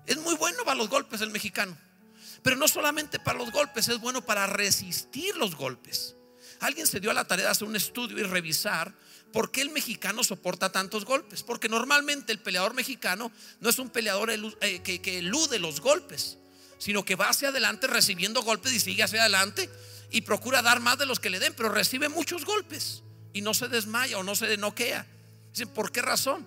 Es 0.07 0.17
muy 0.19 0.35
bueno 0.37 0.65
para 0.65 0.77
los 0.77 0.89
golpes 0.89 1.21
el 1.21 1.31
mexicano, 1.31 1.77
pero 2.47 2.57
no 2.57 2.69
solamente 2.69 3.19
para 3.19 3.41
los 3.41 3.51
golpes, 3.51 3.89
es 3.89 3.99
bueno 3.99 4.25
para 4.25 4.47
resistir 4.47 5.35
los 5.35 5.57
golpes. 5.57 6.15
Alguien 6.61 6.87
se 6.87 7.01
dio 7.01 7.11
a 7.11 7.15
la 7.15 7.27
tarea 7.27 7.47
de 7.47 7.51
hacer 7.51 7.67
un 7.67 7.75
estudio 7.75 8.21
y 8.21 8.23
revisar 8.23 8.95
por 9.33 9.51
qué 9.51 9.63
el 9.63 9.71
mexicano 9.71 10.23
soporta 10.23 10.71
tantos 10.71 11.05
golpes. 11.05 11.43
Porque 11.43 11.69
normalmente 11.69 12.31
el 12.31 12.39
peleador 12.39 12.73
mexicano 12.73 13.33
no 13.59 13.69
es 13.69 13.81
un 13.81 13.91
peleador 13.91 14.31
eh, 14.31 14.81
que 14.81 15.19
elude 15.19 15.59
los 15.59 15.81
golpes, 15.81 16.39
sino 16.79 17.05
que 17.05 17.17
va 17.17 17.31
hacia 17.31 17.49
adelante 17.49 17.89
recibiendo 17.89 18.45
golpes 18.45 18.73
y 18.73 18.79
sigue 18.79 19.03
hacia 19.03 19.23
adelante 19.23 19.69
y 20.13 20.21
procura 20.21 20.63
dar 20.63 20.79
más 20.79 20.99
de 20.99 21.07
los 21.07 21.19
que 21.19 21.31
le 21.31 21.41
den, 21.41 21.53
pero 21.53 21.69
recibe 21.71 22.09
muchos 22.09 22.45
golpes 22.45 23.03
y 23.33 23.41
no 23.41 23.55
se 23.55 23.67
desmaya 23.67 24.19
o 24.19 24.23
no 24.23 24.37
se 24.37 24.57
noquea. 24.57 25.05
Dicen, 25.51 25.67
¿por 25.71 25.91
qué 25.91 26.01
razón? 26.01 26.47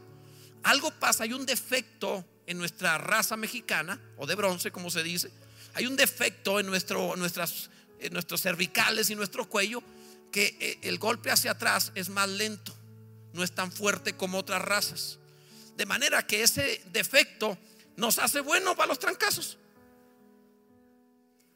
Algo 0.63 0.91
pasa, 0.91 1.25
hay 1.25 1.33
un 1.33 1.45
defecto 1.45 2.25
en 2.47 2.57
nuestra 2.57 2.97
raza 2.99 3.35
mexicana, 3.35 3.99
o 4.15 4.25
de 4.25 4.35
bronce, 4.35 4.71
como 4.71 4.89
se 4.89 5.03
dice. 5.03 5.29
Hay 5.73 5.86
un 5.86 5.95
defecto 5.95 6.60
en, 6.60 6.67
nuestro, 6.67 7.15
nuestras, 7.15 7.69
nuestros 8.12 8.41
cervicales 8.41 9.10
y 9.10 9.15
nuestro 9.15 9.47
cuello, 9.49 9.84
que 10.32 10.58
eh, 10.60 10.79
el 10.84 10.99
golpe 10.99 11.32
hacia 11.32 11.51
atrás 11.51 11.91
es 11.95 12.10
más 12.10 12.29
lento, 12.29 12.73
no 13.34 13.43
es 13.43 13.51
tan 13.51 13.71
fuerte 13.71 14.13
como 14.13 14.38
otras 14.38 14.62
razas. 14.62 15.19
De 15.75 15.86
manera 15.86 16.25
que 16.25 16.43
ese 16.43 16.82
defecto 16.91 17.58
nos 17.95 18.19
hace 18.19 18.41
bueno 18.41 18.75
para 18.75 18.88
los 18.88 18.99
trancazos. 18.99 19.58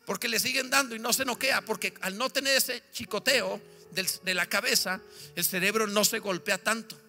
Porque 0.06 0.28
le 0.28 0.39
siguen 0.39 0.69
dando 0.69 0.95
y 0.95 0.99
no 0.99 1.13
se 1.13 1.26
noquea, 1.26 1.62
porque 1.62 1.93
al 2.02 2.17
no 2.17 2.30
tener 2.30 2.56
ese 2.58 2.84
chicoteo 2.91 3.62
de 3.91 4.34
la 4.34 4.47
cabeza, 4.47 5.02
el 5.36 5.45
cerebro 5.45 5.88
no 5.88 6.04
se 6.04 6.19
golpea 6.19 6.58
tanto 6.58 6.99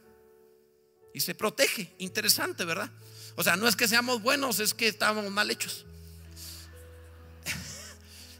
y 1.12 1.21
se 1.21 1.35
protege. 1.35 1.93
Interesante, 1.99 2.64
¿verdad? 2.64 2.90
O 3.37 3.43
sea, 3.43 3.57
no 3.57 3.67
es 3.67 3.77
que 3.77 3.88
seamos 3.88 4.23
buenos, 4.23 4.61
es 4.61 4.75
que 4.75 4.88
estábamos 4.88 5.31
mal 5.31 5.51
hechos. 5.51 5.87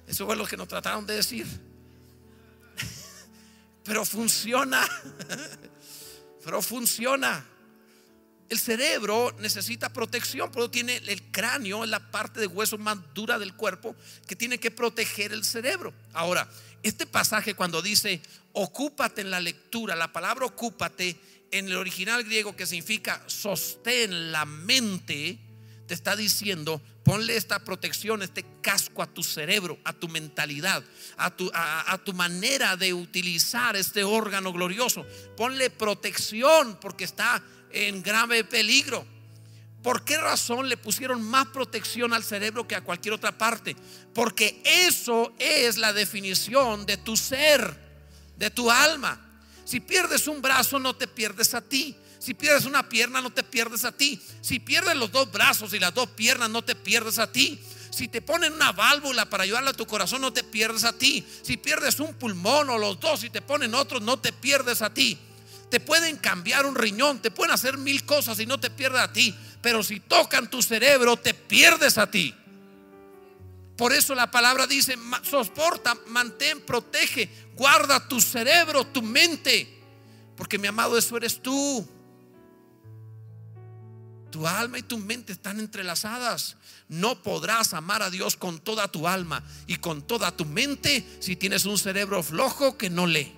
Eso 0.07 0.27
fue 0.27 0.37
lo 0.37 0.47
que 0.47 0.57
nos 0.57 0.69
trataron 0.69 1.07
de 1.07 1.15
decir. 1.15 1.47
Pero 3.85 4.05
funciona. 4.05 4.87
Pero 6.45 6.63
funciona. 6.63 7.45
El 8.49 8.59
cerebro 8.59 9.35
necesita 9.39 9.93
protección, 9.93 10.51
pero 10.53 10.71
tiene 10.71 10.99
el 10.99 11.23
cráneo, 11.33 11.87
la 11.87 12.11
parte 12.11 12.41
de 12.41 12.47
hueso 12.47 12.77
más 12.77 12.99
dura 13.15 13.39
del 13.39 13.55
cuerpo 13.55 13.97
que 14.27 14.37
tiene 14.37 14.61
que 14.61 14.71
proteger 14.71 15.33
el 15.33 15.45
cerebro. 15.45 15.95
Ahora, 16.13 16.49
este 16.83 17.07
pasaje 17.07 17.55
cuando 17.55 17.81
dice 17.81 18.21
ocúpate 18.53 19.23
en 19.23 19.31
la 19.31 19.41
lectura, 19.41 19.97
la 19.97 20.13
palabra 20.13 20.47
ocúpate 20.47 21.19
en 21.51 21.67
el 21.67 21.77
original 21.77 22.23
griego 22.23 22.55
que 22.55 22.67
significa 22.67 23.25
sostén 23.27 24.31
la 24.31 24.45
mente, 24.45 25.39
te 25.87 25.95
está 25.95 26.15
diciendo 26.15 26.83
ponle 27.05 27.37
esta 27.37 27.59
protección, 27.59 28.23
este 28.23 28.45
casco 28.63 29.03
a 29.03 29.07
tu 29.07 29.23
cerebro, 29.23 29.79
a 29.85 29.93
tu 29.93 30.09
mentalidad, 30.09 30.83
a 31.17 31.31
tu, 31.31 31.51
a 31.55 31.99
tu 32.03 32.13
manera 32.15 32.77
de 32.77 32.95
utilizar 32.95 33.77
este 33.77 34.03
órgano 34.05 34.53
glorioso. 34.53 35.05
Ponle 35.37 35.71
protección 35.71 36.79
porque 36.81 37.05
está 37.05 37.43
en 37.71 38.03
grave 38.03 38.45
peligro. 38.45 39.07
¿Por 39.85 40.03
qué 40.03 40.17
razón 40.17 40.71
le 40.71 40.79
pusieron 40.79 41.21
más 41.23 41.49
protección 41.49 42.15
al 42.15 42.25
cerebro 42.25 42.67
que 42.67 42.75
a 42.75 42.81
cualquier 42.81 43.13
otra 43.13 43.37
parte? 43.37 43.77
Porque 44.15 44.63
eso 44.65 45.35
es 45.39 45.77
la 45.77 45.93
definición 45.93 46.87
de 46.87 46.97
tu 46.97 47.19
ser, 47.19 47.79
de 48.39 48.49
tu 48.49 48.71
alma. 48.71 49.21
Si 49.67 49.81
pierdes 49.81 50.27
un 50.27 50.41
brazo, 50.41 50.79
no 50.79 50.97
te 50.97 51.07
pierdes 51.07 51.53
a 51.53 51.61
ti. 51.61 51.95
Si 52.25 52.33
pierdes 52.33 52.65
una 52.65 52.89
pierna, 52.89 53.21
no 53.21 53.29
te 53.29 53.43
pierdes 53.43 53.85
a 53.85 53.93
ti. 53.93 54.19
Si 54.41 54.59
pierdes 54.59 54.97
los 54.97 55.13
dos 55.13 55.31
brazos 55.31 55.75
y 55.75 55.79
las 55.79 55.93
dos 55.93 56.09
piernas, 56.09 56.49
no 56.49 56.65
te 56.65 56.75
pierdes 56.75 57.19
a 57.19 57.31
ti. 57.31 57.61
Si 57.91 58.09
te 58.09 58.23
ponen 58.23 58.55
una 58.55 58.73
válvula 58.73 59.29
para 59.29 59.43
ayudarle 59.45 59.69
a 59.69 59.75
tu 59.75 59.85
corazón, 59.85 60.23
no 60.23 60.33
te 60.33 60.43
pierdes 60.43 60.85
a 60.85 60.95
ti. 60.95 61.23
Si 61.43 61.59
pierdes 61.59 62.01
un 62.01 62.15
pulmón 62.15 62.71
o 62.71 62.79
los 62.79 62.99
dos 62.99 63.25
y 63.25 63.29
te 63.29 63.43
ponen 63.43 63.75
otros, 63.75 64.01
no 64.01 64.19
te 64.19 64.33
pierdes 64.33 64.81
a 64.81 64.95
ti. 64.95 65.19
Te 65.69 65.81
pueden 65.81 66.17
cambiar 66.17 66.65
un 66.65 66.75
riñón, 66.77 67.21
te 67.21 67.31
pueden 67.31 67.53
hacer 67.53 67.77
mil 67.77 68.07
cosas 68.07 68.41
y 68.41 68.47
no 68.47 68.59
te 68.59 68.71
pierdes 68.71 69.03
a 69.03 69.13
ti. 69.13 69.35
Pero 69.61 69.83
si 69.83 70.01
tocan 70.01 70.49
tu 70.49 70.63
cerebro, 70.63 71.19
te 71.19 71.35
pierdes 71.35 71.99
a 71.99 72.11
ti. 72.11 72.35
Por 73.77 73.93
eso 73.93 74.15
la 74.15 74.31
palabra 74.31 74.67
dice, 74.67 74.97
soporta, 75.29 75.95
mantén, 76.07 76.63
protege, 76.63 77.29
guarda 77.55 78.09
tu 78.09 78.19
cerebro, 78.19 78.87
tu 78.87 79.03
mente. 79.03 79.69
Porque 80.39 80.57
mi 80.57 80.69
amado, 80.69 80.97
eso 80.97 81.19
eres 81.19 81.43
tú. 81.43 81.87
Tu 84.35 84.49
alma 84.49 84.81
y 84.81 84.83
tu 84.83 84.99
mente 84.99 85.33
están 85.33 85.61
entrelazadas. 85.61 86.57
No 86.89 87.23
podrás 87.23 87.73
amar 87.73 88.03
a 88.03 88.11
Dios 88.11 88.35
con 88.35 88.59
toda 88.59 88.89
tu 88.89 89.07
alma 89.07 89.45
y 89.69 89.77
con 89.77 90.03
toda 90.03 90.37
tu 90.37 90.45
mente 90.45 91.07
si 91.21 91.37
tienes 91.37 91.67
un 91.67 91.79
cerebro 91.79 92.21
flojo 92.21 92.77
que 92.77 92.91
no 92.91 93.07
lee. 93.07 93.33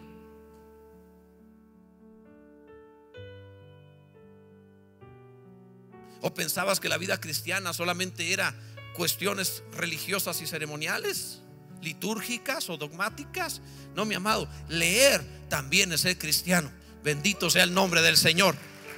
¿O 6.22 6.32
pensabas 6.32 6.80
que 6.80 6.88
la 6.88 6.96
vida 6.96 7.20
cristiana 7.20 7.74
solamente 7.74 8.32
era 8.32 8.54
cuestiones 8.94 9.64
religiosas 9.72 10.40
y 10.40 10.46
ceremoniales, 10.46 11.42
litúrgicas 11.82 12.70
o 12.70 12.78
dogmáticas. 12.78 13.60
No, 13.94 14.06
mi 14.06 14.14
amado, 14.14 14.48
leer 14.70 15.22
también 15.50 15.92
es 15.92 16.00
ser 16.00 16.16
cristiano. 16.16 16.72
Bendito 17.04 17.50
sea 17.50 17.64
el 17.64 17.74
nombre 17.74 18.00
del 18.00 18.16
Señor. 18.16 18.56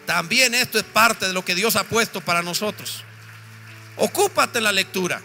También 0.09 0.55
esto 0.55 0.79
es 0.79 0.85
parte 0.85 1.27
de 1.27 1.35
lo 1.35 1.45
que 1.45 1.55
Dios 1.55 1.77
ha 1.77 1.85
puesto 1.85 2.23
para 2.23 2.41
nosotros. 2.41 3.05
Ocúpate 3.99 4.57
en 4.57 4.65
la 4.65 4.73
lectura. 4.73 5.21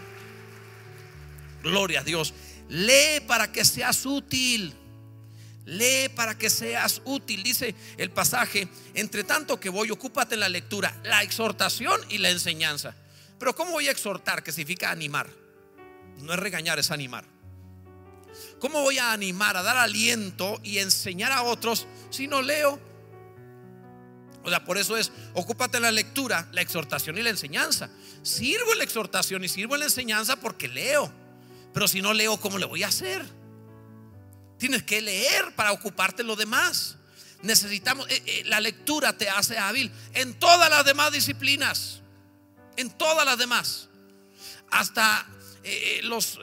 Gloria 1.62 2.02
a 2.02 2.04
Dios. 2.04 2.34
Lee 2.68 3.22
para 3.26 3.50
que 3.50 3.64
seas 3.64 4.06
útil. 4.06 4.76
Lee 5.64 6.10
para 6.14 6.38
que 6.38 6.50
seas 6.50 7.02
útil. 7.06 7.44
Dice 7.44 7.74
el 7.96 8.12
pasaje, 8.12 8.68
entre 8.94 9.24
tanto 9.24 9.58
que 9.58 9.70
voy, 9.70 9.90
ocúpate 9.90 10.34
en 10.34 10.42
la 10.42 10.50
lectura, 10.50 10.94
la 11.06 11.24
exhortación 11.24 12.02
y 12.10 12.18
la 12.18 12.32
enseñanza. 12.32 12.94
Pero 13.40 13.56
¿cómo 13.56 13.72
voy 13.72 13.88
a 13.88 13.92
exhortar? 13.92 14.44
Que 14.44 14.52
significa 14.52 14.92
animar. 14.92 15.30
No 16.18 16.34
es 16.34 16.40
regañar, 16.40 16.78
es 16.78 16.92
animar. 16.92 17.24
¿Cómo 18.60 18.82
voy 18.82 18.98
a 18.98 19.14
animar, 19.14 19.56
a 19.56 19.64
dar 19.64 19.78
aliento 19.78 20.60
y 20.62 20.80
enseñar 20.80 21.32
a 21.32 21.44
otros 21.44 21.88
si 22.10 22.28
no 22.28 22.42
leo? 22.42 22.93
O 24.44 24.50
sea, 24.50 24.64
por 24.66 24.78
eso 24.78 24.98
es, 24.98 25.12
ocúpate 25.34 25.80
la 25.80 25.92
lectura, 25.92 26.48
la 26.52 26.62
exhortación 26.62 27.18
y 27.18 27.22
la 27.22 27.30
enseñanza. 27.30 27.90
Sirvo 28.24 28.74
la 28.76 28.84
exhortación 28.84 29.44
y 29.44 29.48
sirvo 29.48 29.78
la 29.78 29.86
enseñanza 29.86 30.36
porque 30.36 30.68
leo. 30.68 31.12
Pero 31.74 31.88
si 31.88 32.02
no 32.02 32.14
leo, 32.14 32.38
¿cómo 32.38 32.58
le 32.58 32.66
voy 32.66 32.84
a 32.84 32.88
hacer? 32.88 33.24
Tienes 34.58 34.84
que 34.84 35.02
leer 35.02 35.56
para 35.56 35.72
ocuparte 35.72 36.24
lo 36.24 36.36
demás. 36.36 36.98
Necesitamos, 37.42 38.08
eh, 38.10 38.22
eh, 38.26 38.44
la 38.46 38.60
lectura 38.60 39.18
te 39.18 39.30
hace 39.30 39.58
hábil 39.58 39.92
en 40.14 40.34
todas 40.40 40.70
las 40.70 40.86
demás 40.86 41.12
disciplinas. 41.12 42.02
En 42.76 42.90
todas 42.90 43.26
las 43.26 43.38
demás. 43.38 43.90
Hasta 44.72 45.26
eh, 45.64 46.02
los 46.04 46.40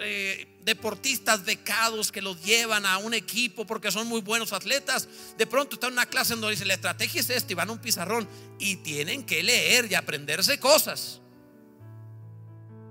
deportistas 0.64 1.44
becados 1.44 2.12
que 2.12 2.22
los 2.22 2.42
llevan 2.42 2.86
a 2.86 2.98
un 2.98 3.14
equipo 3.14 3.66
porque 3.66 3.90
son 3.90 4.06
muy 4.06 4.20
buenos 4.20 4.52
atletas, 4.52 5.08
de 5.36 5.46
pronto 5.46 5.74
están 5.74 5.88
en 5.88 5.94
una 5.94 6.06
clase 6.06 6.34
donde 6.34 6.50
dice, 6.50 6.64
la 6.64 6.74
estrategia 6.74 7.20
es 7.20 7.30
esta 7.30 7.52
y 7.52 7.54
van 7.54 7.68
a 7.68 7.72
un 7.72 7.78
pizarrón 7.78 8.28
y 8.58 8.76
tienen 8.76 9.24
que 9.24 9.42
leer 9.42 9.90
y 9.90 9.94
aprenderse 9.94 10.58
cosas. 10.58 11.20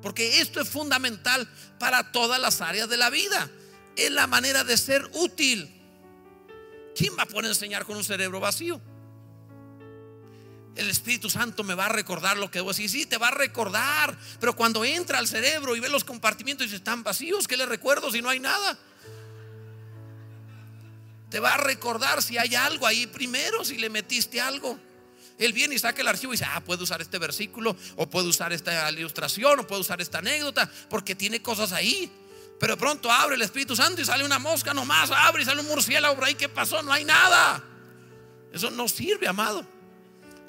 Porque 0.02 0.40
esto 0.40 0.62
es 0.62 0.70
fundamental 0.70 1.48
para 1.78 2.12
todas 2.12 2.40
las 2.40 2.62
áreas 2.62 2.90
de 2.90 2.98
la 2.98 3.10
vida 3.10 3.50
es 3.96 4.12
la 4.12 4.28
manera 4.28 4.64
de 4.64 4.78
ser 4.78 5.10
útil. 5.14 5.76
¿Quién 6.96 7.18
va 7.18 7.24
a 7.24 7.26
poder 7.26 7.46
enseñar 7.46 7.86
con 7.86 7.98
un 7.98 8.04
cerebro 8.04 8.40
vacío? 8.40 8.82
El 10.80 10.90
Espíritu 10.90 11.30
Santo 11.30 11.66
me 11.66 11.76
va 11.76 11.88
a 11.88 11.90
recordar 11.90 12.38
lo 12.38 12.50
que 12.50 12.60
debo 12.60 12.70
decir. 12.70 12.90
Sí, 12.90 13.06
te 13.06 13.18
va 13.18 13.28
a 13.28 13.32
recordar. 13.32 14.18
Pero 14.40 14.56
cuando 14.56 14.86
entra 14.86 15.20
al 15.20 15.28
cerebro 15.28 15.76
y 15.76 15.82
ve 15.82 15.90
los 15.90 16.06
compartimientos 16.06 16.72
y 16.72 16.76
están 16.76 17.04
vacíos, 17.04 17.50
¿qué 17.50 17.58
le 17.58 17.66
recuerdo 17.66 18.10
si 18.10 18.22
no 18.22 18.30
hay 18.30 18.40
nada? 18.40 18.80
Te 21.30 21.42
va 21.42 21.56
a 21.56 21.58
recordar 21.58 22.24
si 22.24 22.38
hay 22.38 22.56
algo 22.56 22.88
ahí 22.88 23.08
primero, 23.08 23.66
si 23.66 23.78
le 23.78 23.90
metiste 23.90 24.40
algo. 24.40 24.80
Él 25.38 25.52
viene 25.52 25.76
y 25.76 25.80
saca 25.80 26.02
el 26.02 26.08
archivo 26.08 26.32
y 26.32 26.38
dice, 26.38 26.46
ah, 26.50 26.62
puedo 26.64 26.84
usar 26.84 27.02
este 27.02 27.18
versículo, 27.18 27.76
o 27.98 28.10
puedo 28.10 28.30
usar 28.30 28.54
esta 28.54 28.90
ilustración, 28.90 29.60
o 29.60 29.68
puedo 29.68 29.82
usar 29.82 30.00
esta 30.00 30.20
anécdota, 30.20 30.72
porque 30.90 31.14
tiene 31.14 31.42
cosas 31.42 31.74
ahí. 31.74 32.10
Pero 32.58 32.76
de 32.76 32.80
pronto 32.80 33.12
abre 33.12 33.36
el 33.36 33.42
Espíritu 33.42 33.76
Santo 33.76 34.02
y 34.02 34.06
sale 34.06 34.24
una 34.24 34.40
mosca 34.40 34.74
nomás, 34.74 35.12
abre 35.12 35.44
y 35.44 35.46
sale 35.46 35.60
un 35.60 35.68
murciélago 35.68 36.16
por. 36.16 36.34
¿Qué 36.38 36.48
pasó? 36.48 36.82
No 36.84 36.94
hay 36.94 37.04
nada. 37.04 37.62
Eso 38.54 38.72
no 38.72 38.88
sirve, 38.88 39.28
amado. 39.28 39.79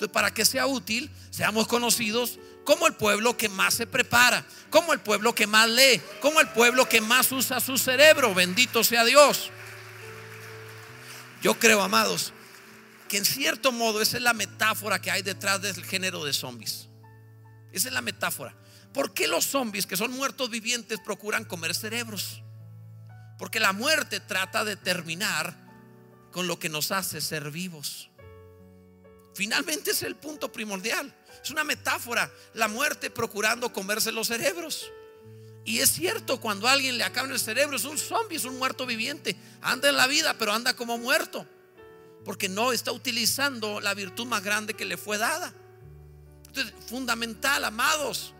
Para 0.09 0.33
que 0.33 0.45
sea 0.45 0.67
útil, 0.67 1.11
seamos 1.31 1.67
conocidos 1.67 2.39
como 2.65 2.87
el 2.87 2.95
pueblo 2.95 3.37
que 3.37 3.49
más 3.49 3.75
se 3.75 3.87
prepara, 3.87 4.47
como 4.71 4.93
el 4.93 5.01
pueblo 5.01 5.35
que 5.35 5.47
más 5.47 5.69
lee, 5.69 6.01
como 6.21 6.41
el 6.41 6.49
pueblo 6.49 6.89
que 6.89 7.01
más 7.01 7.31
usa 7.33 7.61
su 7.61 7.79
cerebro. 7.79 8.35
Bendito 8.35 8.85
sea 8.85 9.05
Dios. 9.05 9.51
Yo 11.43 11.59
creo, 11.59 11.83
amados, 11.83 12.33
que 13.09 13.17
en 13.17 13.25
cierto 13.25 13.73
modo 13.73 14.01
esa 14.01 14.19
es 14.19 14.23
la 14.23 14.35
metáfora 14.35 15.01
que 15.01 15.11
hay 15.11 15.23
detrás 15.23 15.61
del 15.63 15.85
género 15.85 16.25
de 16.25 16.33
zombies. 16.33 16.89
Esa 17.73 17.89
es 17.89 17.95
la 17.95 18.03
metáfora. 18.03 18.55
¿Por 18.93 19.15
qué 19.15 19.27
los 19.27 19.47
zombies, 19.47 19.87
que 19.87 19.97
son 19.97 20.13
muertos 20.13 20.51
vivientes, 20.51 21.01
procuran 21.01 21.45
comer 21.45 21.75
cerebros? 21.75 22.43
Porque 23.39 23.61
la 23.61 23.73
muerte 23.73 24.21
trata 24.21 24.65
de 24.65 24.77
terminar 24.77 25.57
con 26.31 26.47
lo 26.47 26.59
que 26.59 26.69
nos 26.69 26.93
hace 26.93 27.21
ser 27.21 27.51
vivos. 27.51 28.10
Finalmente 29.41 29.93
es 29.93 30.03
el 30.03 30.17
punto 30.17 30.53
primordial. 30.53 31.11
Es 31.43 31.51
una 31.51 31.65
metáfora. 31.65 32.31
La 32.53 32.69
muerte 32.69 33.09
procurando 33.09 33.73
comerse 33.73 34.13
los 34.13 34.27
cerebros. 34.27 34.93
Y 35.65 35.79
es 35.79 35.91
cierto, 35.93 36.39
cuando 36.43 36.69
a 36.69 36.73
alguien 36.73 36.99
le 36.99 37.05
acaban 37.05 37.33
el 37.33 37.41
cerebro, 37.41 37.75
es 37.75 37.85
un 37.85 37.97
zombie, 37.97 38.37
es 38.37 38.45
un 38.45 38.59
muerto 38.59 38.85
viviente. 38.85 39.35
Anda 39.63 39.89
en 39.89 39.97
la 39.97 40.07
vida, 40.07 40.37
pero 40.37 40.53
anda 40.53 40.77
como 40.77 40.99
muerto. 40.99 41.47
Porque 42.23 42.51
no 42.51 42.71
está 42.71 42.93
utilizando 42.93 43.81
la 43.81 43.95
virtud 43.95 44.27
más 44.27 44.45
grande 44.45 44.75
que 44.75 44.85
le 44.85 44.99
fue 44.99 45.17
dada. 45.17 45.55
Entonces, 46.49 46.75
fundamental, 46.87 47.65
amados. 47.65 48.35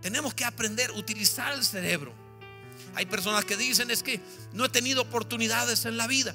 Tenemos 0.00 0.34
que 0.34 0.44
aprender 0.44 0.90
a 0.90 0.94
utilizar 0.94 1.52
el 1.52 1.64
cerebro. 1.64 2.12
Hay 2.96 3.06
personas 3.06 3.44
que 3.44 3.56
dicen 3.56 3.92
es 3.92 4.02
que 4.02 4.20
no 4.52 4.64
he 4.64 4.68
tenido 4.70 5.02
oportunidades 5.02 5.84
en 5.84 5.98
la 5.98 6.08
vida. 6.08 6.34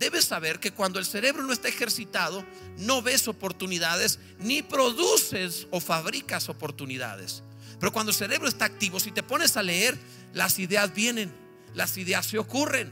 Debes 0.00 0.24
saber 0.24 0.60
que 0.60 0.72
cuando 0.72 0.98
el 0.98 1.04
cerebro 1.04 1.42
no 1.42 1.52
está 1.52 1.68
ejercitado, 1.68 2.42
no 2.78 3.02
ves 3.02 3.28
oportunidades 3.28 4.18
ni 4.38 4.62
produces 4.62 5.66
o 5.70 5.78
fabricas 5.78 6.48
oportunidades. 6.48 7.42
Pero 7.78 7.92
cuando 7.92 8.10
el 8.10 8.16
cerebro 8.16 8.48
está 8.48 8.64
activo, 8.64 8.98
si 8.98 9.10
te 9.10 9.22
pones 9.22 9.58
a 9.58 9.62
leer, 9.62 9.98
las 10.32 10.58
ideas 10.58 10.94
vienen, 10.94 11.30
las 11.74 11.98
ideas 11.98 12.24
se 12.24 12.38
ocurren. 12.38 12.90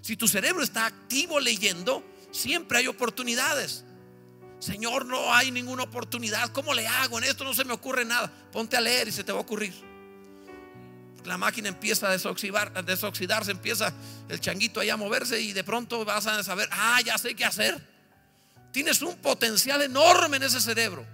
Si 0.00 0.16
tu 0.16 0.28
cerebro 0.28 0.62
está 0.62 0.86
activo 0.86 1.40
leyendo, 1.40 2.04
siempre 2.30 2.78
hay 2.78 2.86
oportunidades. 2.86 3.84
Señor, 4.60 5.06
no 5.06 5.34
hay 5.34 5.50
ninguna 5.50 5.82
oportunidad. 5.82 6.52
¿Cómo 6.52 6.72
le 6.72 6.86
hago? 6.86 7.18
En 7.18 7.24
esto 7.24 7.42
no 7.42 7.52
se 7.52 7.64
me 7.64 7.72
ocurre 7.72 8.04
nada. 8.04 8.32
Ponte 8.52 8.76
a 8.76 8.80
leer 8.80 9.08
y 9.08 9.12
se 9.12 9.24
te 9.24 9.32
va 9.32 9.38
a 9.38 9.42
ocurrir. 9.42 9.87
La 11.28 11.36
máquina 11.36 11.68
empieza 11.68 12.08
a 12.08 12.12
desoxidar, 12.12 12.72
a 12.74 12.80
desoxidarse, 12.80 13.50
empieza 13.50 13.92
el 14.30 14.40
changuito 14.40 14.80
ahí 14.80 14.88
a 14.88 14.96
moverse 14.96 15.38
y 15.38 15.52
de 15.52 15.62
pronto 15.62 16.02
vas 16.04 16.26
a 16.26 16.42
saber, 16.42 16.68
ah, 16.72 17.00
ya 17.04 17.18
sé 17.18 17.34
qué 17.34 17.44
hacer. 17.44 17.78
Tienes 18.72 19.02
un 19.02 19.14
potencial 19.16 19.82
enorme 19.82 20.38
en 20.38 20.44
ese 20.44 20.58
cerebro. 20.58 21.04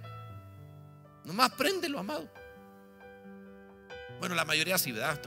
Nomás 1.25 1.51
préndelo, 1.51 1.99
amado. 1.99 2.31
Bueno, 4.19 4.35
la 4.35 4.45
mayoría 4.45 4.77
sí, 4.77 4.93
¿verdad? 4.93 5.21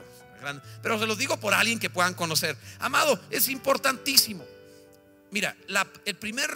Pero 0.83 0.99
se 0.99 1.07
los 1.07 1.19
digo 1.19 1.39
por 1.39 1.53
alguien 1.53 1.79
que 1.79 1.91
puedan 1.91 2.15
conocer. 2.15 2.57
Amado, 2.79 3.21
es 3.29 3.49
importantísimo. 3.49 4.45
Mira, 5.31 5.55
el 6.07 6.17
primer, 6.17 6.49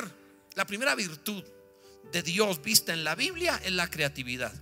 la 0.55 0.65
primera 0.67 0.95
virtud 0.95 1.45
de 2.11 2.23
Dios 2.23 2.63
vista 2.63 2.95
en 2.95 3.05
la 3.05 3.15
Biblia 3.15 3.61
es 3.63 3.73
la 3.73 3.91
creatividad. 3.91 4.53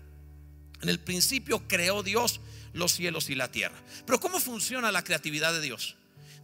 En 0.83 0.89
el 0.89 0.99
principio 0.99 1.69
creó 1.69 2.03
Dios 2.03 2.41
los 2.73 2.93
cielos 2.93 3.31
y 3.31 3.35
la 3.35 3.51
tierra. 3.51 3.77
Pero 4.07 4.21
¿cómo 4.21 4.41
funciona 4.41 4.93
la 4.93 5.05
creatividad 5.05 5.53
de 5.53 5.61
Dios? 5.61 5.97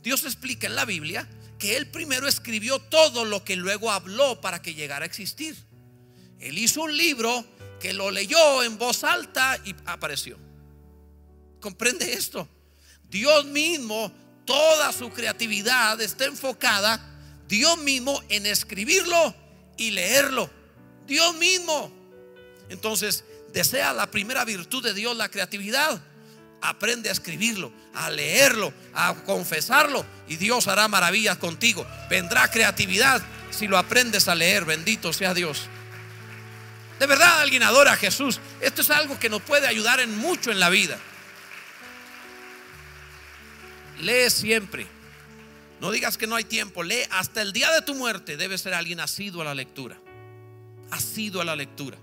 Dios 0.03 0.25
explica 0.25 0.67
en 0.67 0.77
la 0.77 0.85
Biblia 0.85 1.29
que 1.59 1.77
Él 1.77 1.91
primero 1.91 2.29
escribió 2.29 2.79
todo 2.79 3.25
lo 3.25 3.45
que 3.45 3.57
luego 3.57 3.91
habló 3.91 4.41
para 4.41 4.63
que 4.63 4.75
llegara 4.75 5.05
a 5.05 5.07
existir. 5.07 5.57
Él 6.39 6.59
hizo 6.59 6.83
un 6.83 6.97
libro 6.97 7.45
que 7.81 7.93
lo 7.93 8.11
leyó 8.11 8.63
en 8.63 8.79
voz 8.79 9.05
alta 9.05 9.59
y 9.65 9.75
apareció. 9.87 10.39
¿Comprende 11.61 12.13
esto? 12.13 12.49
Dios 13.09 13.45
mismo, 13.47 14.13
toda 14.45 14.93
su 14.93 15.11
creatividad 15.11 16.01
está 16.01 16.27
enfocada, 16.27 17.01
Dios 17.49 17.79
mismo, 17.79 18.23
en 18.29 18.47
escribirlo 18.47 19.35
y 19.77 19.91
leerlo. 19.91 20.51
Dios 21.07 21.35
mismo. 21.37 21.93
Entonces, 22.69 23.25
desea 23.53 23.93
la 23.93 24.11
primera 24.11 24.45
virtud 24.45 24.83
de 24.83 24.95
Dios, 24.95 25.17
la 25.17 25.31
creatividad. 25.31 26.03
Aprende 26.69 27.09
a 27.09 27.13
escribirlo, 27.13 27.73
a 27.95 28.11
leerlo, 28.11 28.73
a 28.95 29.15
confesarlo 29.25 30.05
y 30.29 30.37
Dios 30.37 30.69
hará 30.69 30.89
maravillas 30.89 31.39
contigo. 31.39 31.87
Vendrá 32.11 32.51
creatividad 32.51 33.23
si 33.51 33.67
lo 33.67 33.79
aprendes 33.79 34.29
a 34.29 34.35
leer. 34.35 34.65
Bendito 34.65 35.13
sea 35.13 35.35
Dios. 35.35 35.69
De 36.99 37.07
verdad 37.07 37.41
alguien 37.41 37.63
adora 37.63 37.93
a 37.93 37.97
Jesús. 37.97 38.41
Esto 38.61 38.83
es 38.83 38.91
algo 38.91 39.19
que 39.19 39.29
nos 39.29 39.43
puede 39.43 39.67
ayudar 39.67 40.01
en 40.01 40.17
mucho 40.17 40.51
en 40.51 40.61
la 40.61 40.71
vida. 40.71 40.99
Lee 44.01 44.31
siempre. 44.31 44.87
No 45.81 45.91
digas 45.91 46.17
que 46.17 46.27
no 46.27 46.37
hay 46.37 46.45
tiempo. 46.45 46.83
Lee 46.83 47.03
hasta 47.11 47.43
el 47.43 47.53
día 47.53 47.71
de 47.73 47.83
tu 47.83 47.95
muerte. 47.95 48.37
Debe 48.37 48.59
ser 48.59 48.75
alguien 48.75 49.01
asiduo 49.01 49.43
a 49.43 49.45
la 49.45 49.55
lectura 49.55 49.99
ha 50.91 51.01
sido 51.01 51.41
a 51.41 51.45
la 51.45 51.57
lectura. 51.57 51.99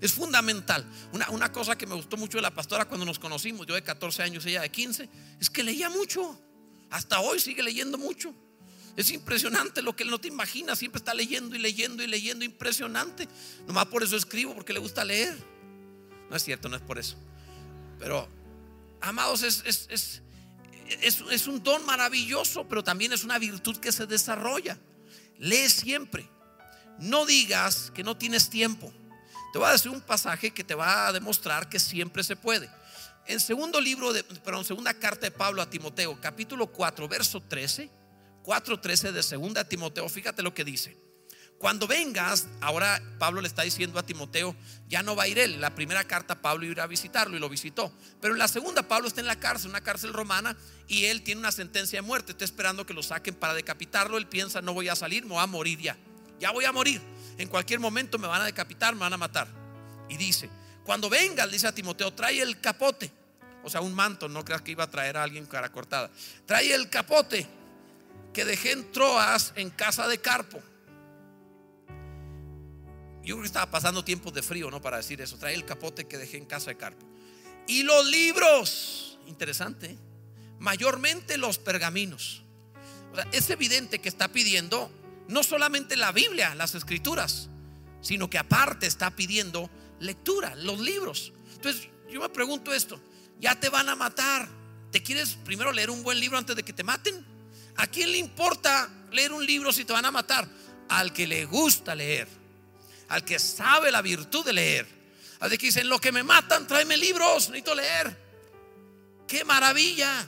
Es 0.00 0.12
fundamental. 0.12 0.84
Una, 1.12 1.30
una, 1.30 1.52
cosa 1.52 1.76
que 1.76 1.86
me 1.86 1.94
gustó 1.94 2.16
mucho 2.16 2.38
de 2.38 2.42
la 2.42 2.52
pastora 2.52 2.84
cuando 2.86 3.06
nos 3.06 3.18
conocimos, 3.18 3.66
yo 3.66 3.74
de 3.74 3.82
14 3.82 4.22
años, 4.22 4.44
ella 4.46 4.62
de 4.62 4.70
15, 4.70 5.08
es 5.40 5.50
que 5.50 5.62
leía 5.62 5.88
mucho. 5.88 6.38
Hasta 6.90 7.20
hoy 7.20 7.40
sigue 7.40 7.62
leyendo 7.62 7.98
mucho. 7.98 8.34
Es 8.96 9.10
impresionante 9.10 9.82
lo 9.82 9.96
que 9.96 10.04
él 10.04 10.10
no 10.10 10.20
te 10.20 10.28
imagina. 10.28 10.76
Siempre 10.76 10.98
está 10.98 11.14
leyendo 11.14 11.56
y 11.56 11.58
leyendo 11.58 12.02
y 12.02 12.06
leyendo. 12.06 12.44
Impresionante. 12.44 13.28
Nomás 13.66 13.86
por 13.86 14.02
eso 14.02 14.16
escribo, 14.16 14.54
porque 14.54 14.72
le 14.72 14.78
gusta 14.78 15.04
leer. 15.04 15.36
No 16.30 16.36
es 16.36 16.44
cierto, 16.44 16.68
no 16.68 16.76
es 16.76 16.82
por 16.82 16.98
eso. 16.98 17.16
Pero, 17.98 18.28
amados, 19.00 19.42
es, 19.42 19.62
es, 19.66 19.88
es, 19.90 20.22
es, 21.00 21.24
es 21.30 21.46
un 21.46 21.62
don 21.62 21.84
maravilloso, 21.84 22.68
pero 22.68 22.84
también 22.84 23.12
es 23.12 23.24
una 23.24 23.38
virtud 23.38 23.76
que 23.78 23.90
se 23.90 24.06
desarrolla. 24.06 24.78
Lee 25.38 25.68
siempre. 25.68 26.28
No 27.00 27.26
digas 27.26 27.90
que 27.92 28.04
no 28.04 28.16
tienes 28.16 28.48
tiempo. 28.48 28.92
Te 29.54 29.58
voy 29.58 29.68
a 29.68 29.72
decir 29.72 29.92
un 29.92 30.00
pasaje 30.00 30.50
que 30.50 30.64
te 30.64 30.74
va 30.74 31.06
a 31.06 31.12
demostrar 31.12 31.68
que 31.68 31.78
siempre 31.78 32.24
se 32.24 32.34
puede. 32.34 32.68
En 33.24 33.38
segundo 33.38 33.80
libro 33.80 34.12
de, 34.12 34.24
perdón, 34.24 34.64
segunda 34.64 34.92
carta 34.94 35.26
de 35.26 35.30
Pablo 35.30 35.62
a 35.62 35.70
Timoteo, 35.70 36.20
capítulo 36.20 36.66
4, 36.66 37.06
verso 37.06 37.40
13, 37.40 37.88
4:13 38.42 39.12
de 39.12 39.22
segunda 39.22 39.62
Timoteo, 39.62 40.08
fíjate 40.08 40.42
lo 40.42 40.52
que 40.52 40.64
dice. 40.64 40.98
Cuando 41.56 41.86
vengas, 41.86 42.48
ahora 42.60 43.00
Pablo 43.20 43.40
le 43.42 43.46
está 43.46 43.62
diciendo 43.62 43.96
a 44.00 44.02
Timoteo, 44.02 44.56
ya 44.88 45.04
no 45.04 45.14
va 45.14 45.22
a 45.22 45.28
ir 45.28 45.38
él. 45.38 45.60
La 45.60 45.72
primera 45.72 46.02
carta 46.02 46.42
Pablo 46.42 46.66
iba 46.66 46.82
a 46.82 46.88
visitarlo 46.88 47.36
y 47.36 47.38
lo 47.38 47.48
visitó. 47.48 47.92
Pero 48.20 48.34
en 48.34 48.40
la 48.40 48.48
segunda 48.48 48.82
Pablo 48.82 49.06
está 49.06 49.20
en 49.20 49.28
la 49.28 49.38
cárcel, 49.38 49.70
una 49.70 49.82
cárcel 49.82 50.12
romana, 50.12 50.56
y 50.88 51.04
él 51.04 51.22
tiene 51.22 51.38
una 51.38 51.52
sentencia 51.52 51.98
de 51.98 52.02
muerte. 52.02 52.32
Está 52.32 52.44
esperando 52.44 52.86
que 52.86 52.92
lo 52.92 53.04
saquen 53.04 53.36
para 53.36 53.54
decapitarlo. 53.54 54.18
Él 54.18 54.26
piensa, 54.26 54.62
no 54.62 54.74
voy 54.74 54.88
a 54.88 54.96
salir, 54.96 55.22
me 55.22 55.34
voy 55.34 55.44
a 55.44 55.46
morir 55.46 55.78
ya. 55.78 55.96
Ya 56.40 56.50
voy 56.50 56.64
a 56.64 56.72
morir. 56.72 57.13
En 57.38 57.48
cualquier 57.48 57.80
momento 57.80 58.18
me 58.18 58.26
van 58.26 58.42
a 58.42 58.44
decapitar, 58.44 58.94
me 58.94 59.00
van 59.00 59.12
a 59.12 59.16
matar. 59.16 59.48
Y 60.08 60.16
dice, 60.16 60.48
cuando 60.84 61.08
vengas, 61.08 61.50
dice 61.50 61.66
a 61.66 61.74
Timoteo, 61.74 62.12
trae 62.12 62.40
el 62.40 62.60
capote. 62.60 63.10
O 63.62 63.70
sea, 63.70 63.80
un 63.80 63.94
manto, 63.94 64.28
no 64.28 64.44
creas 64.44 64.62
que 64.62 64.72
iba 64.72 64.84
a 64.84 64.90
traer 64.90 65.16
a 65.16 65.22
alguien 65.22 65.46
cara 65.46 65.72
cortada. 65.72 66.10
Trae 66.46 66.74
el 66.74 66.90
capote 66.90 67.46
que 68.32 68.44
dejé 68.44 68.72
en 68.72 68.92
Troas 68.92 69.52
en 69.56 69.70
casa 69.70 70.06
de 70.06 70.18
Carpo 70.18 70.62
yo 73.24 73.36
creo 73.36 73.42
que 73.42 73.46
estaba 73.46 73.70
pasando 73.70 74.04
tiempos 74.04 74.34
de 74.34 74.42
frío, 74.42 74.70
¿no? 74.70 74.82
Para 74.82 74.98
decir 74.98 75.20
eso. 75.20 75.38
Trae 75.38 75.54
el 75.54 75.64
capote 75.64 76.06
que 76.06 76.18
dejé 76.18 76.36
en 76.36 76.44
casa 76.44 76.70
de 76.70 76.76
Carpo. 76.76 77.06
Y 77.66 77.82
los 77.82 78.06
libros, 78.06 79.18
interesante, 79.26 79.86
¿eh? 79.86 79.98
mayormente 80.58 81.38
los 81.38 81.58
pergaminos. 81.58 82.42
O 83.12 83.16
sea, 83.16 83.26
es 83.32 83.48
evidente 83.48 84.00
que 84.00 84.10
está 84.10 84.28
pidiendo 84.28 84.90
no 85.28 85.42
solamente 85.42 85.96
la 85.96 86.12
Biblia, 86.12 86.54
las 86.54 86.74
escrituras, 86.74 87.48
sino 88.00 88.28
que 88.28 88.38
aparte 88.38 88.86
está 88.86 89.10
pidiendo 89.10 89.70
lectura, 90.00 90.54
los 90.56 90.80
libros. 90.80 91.32
Entonces, 91.54 91.88
yo 92.10 92.20
me 92.20 92.28
pregunto 92.28 92.72
esto, 92.72 93.00
ya 93.40 93.58
te 93.58 93.68
van 93.68 93.88
a 93.88 93.96
matar. 93.96 94.48
¿Te 94.90 95.02
quieres 95.02 95.36
primero 95.44 95.72
leer 95.72 95.90
un 95.90 96.02
buen 96.02 96.20
libro 96.20 96.38
antes 96.38 96.54
de 96.54 96.62
que 96.62 96.72
te 96.72 96.84
maten? 96.84 97.24
¿A 97.76 97.86
quién 97.86 98.12
le 98.12 98.18
importa 98.18 98.88
leer 99.10 99.32
un 99.32 99.44
libro 99.44 99.72
si 99.72 99.84
te 99.84 99.92
van 99.92 100.04
a 100.04 100.10
matar? 100.10 100.48
Al 100.88 101.12
que 101.12 101.26
le 101.26 101.44
gusta 101.44 101.94
leer 101.94 102.28
al 103.08 103.24
que 103.24 103.38
sabe 103.38 103.90
la 103.90 104.02
virtud 104.02 104.44
de 104.44 104.52
leer. 104.52 104.86
Al 105.40 105.50
que 105.50 105.66
dicen, 105.66 105.88
lo 105.88 106.00
que 106.00 106.12
me 106.12 106.22
matan, 106.22 106.66
tráeme 106.66 106.96
libros, 106.96 107.48
necesito 107.48 107.74
leer. 107.74 108.16
¡Qué 109.26 109.44
maravilla! 109.44 110.26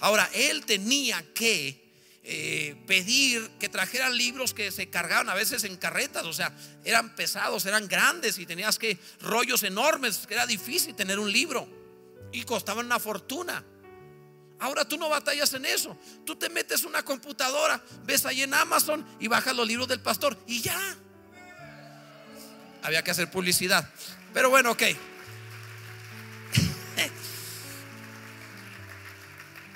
Ahora, 0.00 0.28
él 0.32 0.64
tenía 0.64 1.24
que 1.34 1.89
eh, 2.22 2.76
pedir 2.86 3.50
que 3.58 3.68
trajeran 3.68 4.16
libros 4.16 4.52
que 4.52 4.70
se 4.70 4.90
cargaban 4.90 5.30
a 5.30 5.34
veces 5.34 5.64
en 5.64 5.76
carretas, 5.76 6.24
o 6.26 6.32
sea, 6.32 6.54
eran 6.84 7.14
pesados, 7.16 7.64
eran 7.66 7.88
grandes 7.88 8.38
y 8.38 8.46
tenías 8.46 8.78
que 8.78 8.98
rollos 9.20 9.62
enormes, 9.62 10.26
que 10.26 10.34
era 10.34 10.46
difícil 10.46 10.94
tener 10.94 11.18
un 11.18 11.32
libro 11.32 11.66
y 12.32 12.42
costaban 12.42 12.86
una 12.86 12.98
fortuna. 12.98 13.64
Ahora 14.58 14.84
tú 14.84 14.98
no 14.98 15.08
batallas 15.08 15.54
en 15.54 15.64
eso. 15.64 15.96
Tú 16.26 16.36
te 16.36 16.50
metes 16.50 16.84
una 16.84 17.02
computadora, 17.02 17.82
ves 18.04 18.26
ahí 18.26 18.42
en 18.42 18.52
Amazon 18.52 19.06
y 19.18 19.26
bajas 19.26 19.56
los 19.56 19.66
libros 19.66 19.88
del 19.88 20.00
pastor 20.00 20.36
y 20.46 20.60
ya 20.60 20.96
había 22.82 23.02
que 23.02 23.10
hacer 23.10 23.30
publicidad. 23.30 23.88
Pero 24.34 24.50
bueno, 24.50 24.72
ok. 24.72 24.82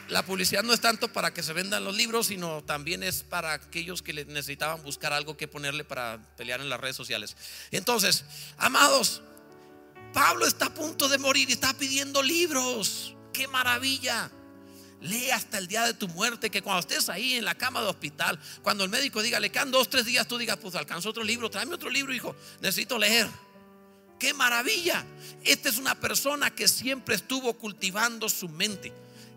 La 0.09 0.25
publicidad 0.25 0.63
no 0.63 0.75
es 0.75 0.81
tanto 0.81 1.13
para 1.13 1.33
que 1.33 1.43
se 1.43 1.53
vendan 1.53 1.85
los 1.85 1.97
libros, 1.97 2.27
sino 2.27 2.63
también 2.63 3.03
es 3.03 3.23
para 3.23 3.55
aquellos 3.55 4.03
que 4.03 4.13
necesitaban 4.13 4.83
buscar 4.83 5.13
algo 5.13 5.37
que 5.37 5.49
ponerle 5.49 5.85
para 5.85 6.21
pelear 6.37 6.61
en 6.61 6.69
las 6.69 6.79
redes 6.79 6.97
sociales. 6.97 7.37
Entonces, 7.71 8.25
amados, 8.59 9.23
Pablo 10.13 10.47
está 10.47 10.67
a 10.67 10.75
punto 10.75 11.09
de 11.09 11.19
morir 11.19 11.49
y 11.49 11.55
está 11.55 11.73
pidiendo 11.73 12.23
libros. 12.23 13.15
¡Qué 13.33 13.49
maravilla! 13.49 14.31
Lee 15.01 15.31
hasta 15.31 15.59
el 15.59 15.67
día 15.67 15.85
de 15.85 15.95
tu 15.95 16.09
muerte, 16.09 16.51
que 16.51 16.63
cuando 16.63 16.81
estés 16.81 17.09
ahí 17.09 17.35
en 17.35 17.45
la 17.45 17.55
cama 17.55 17.83
de 17.83 17.89
hospital, 17.89 18.39
cuando 18.63 18.85
el 18.85 18.91
médico 18.91 19.23
diga, 19.23 19.41
le 19.41 19.51
quedan 19.51 19.71
dos, 19.71 19.91
tres 19.91 20.07
días, 20.07 20.27
tú 20.27 20.39
digas, 20.39 20.57
pues 20.57 20.75
alcanzo 20.77 21.11
otro 21.11 21.25
libro, 21.25 21.51
tráeme 21.51 21.75
otro 21.75 21.91
libro, 21.91 22.15
hijo, 22.15 22.35
necesito 22.61 22.99
leer. 22.99 23.29
¡Qué 24.19 24.33
maravilla! 24.33 25.05
Esta 25.43 25.69
es 25.69 25.77
una 25.77 25.95
persona 25.95 26.55
que 26.55 26.69
siempre 26.69 27.17
estuvo 27.17 27.53
cultivando 27.55 28.29
su 28.29 28.49
mente, 28.49 28.93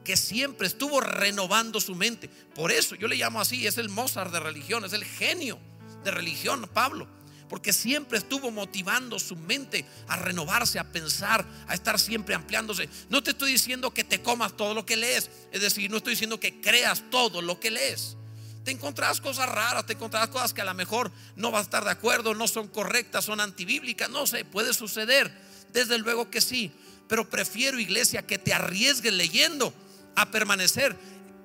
que 0.08 0.16
siempre 0.16 0.68
estuvo 0.68 1.02
renovando 1.02 1.82
su 1.82 1.94
mente. 1.94 2.30
Por 2.56 2.72
eso 2.72 2.96
yo 2.96 3.10
le 3.10 3.18
llamo 3.18 3.42
así, 3.42 3.68
es 3.68 3.78
el 3.78 3.90
Mozart 3.90 4.32
de 4.32 4.40
religión, 4.40 4.86
es 4.86 4.94
el 4.94 5.04
genio 5.04 5.60
de 6.06 6.12
religión, 6.12 6.70
Pablo 6.74 7.10
porque 7.50 7.72
siempre 7.72 8.18
estuvo 8.18 8.52
motivando 8.52 9.20
su 9.20 9.38
mente 9.38 9.86
a 10.10 10.18
renovarse, 10.18 10.80
a 10.80 10.92
pensar, 10.92 11.46
a 11.68 11.74
estar 11.74 11.98
siempre 11.98 12.36
ampliándose. 12.36 12.90
No 13.08 13.24
te 13.24 13.32
estoy 13.32 13.54
diciendo 13.54 13.94
que 13.94 14.04
te 14.04 14.22
comas 14.22 14.58
todo 14.58 14.74
lo 14.74 14.86
que 14.86 14.98
lees, 14.98 15.30
es 15.54 15.62
decir, 15.62 15.90
no 15.90 15.96
estoy 15.96 16.12
diciendo 16.12 16.42
que 16.42 16.60
creas 16.60 17.04
todo 17.10 17.42
lo 17.42 17.58
que 17.58 17.72
lees. 17.72 18.18
Te 18.66 18.72
encontrarás 18.72 19.22
cosas 19.22 19.48
raras, 19.48 19.86
te 19.86 19.94
encontrarás 19.94 20.28
cosas 20.28 20.54
que 20.54 20.60
a 20.60 20.66
lo 20.66 20.74
mejor 20.74 21.10
no 21.38 21.52
vas 21.52 21.62
a 21.62 21.64
estar 21.64 21.86
de 21.86 21.92
acuerdo, 21.92 22.36
no 22.36 22.50
son 22.50 22.68
correctas, 22.68 23.24
son 23.24 23.40
antibíblicas, 23.40 24.10
no 24.10 24.28
sé, 24.28 24.44
puede 24.44 24.74
suceder. 24.74 25.32
Desde 25.72 25.98
luego 26.00 26.30
que 26.30 26.42
sí, 26.42 26.74
pero 27.08 27.30
prefiero 27.30 27.80
iglesia 27.80 28.28
que 28.28 28.38
te 28.38 28.54
arriesgues 28.54 29.14
leyendo 29.14 29.74
a 30.18 30.32
permanecer 30.32 30.98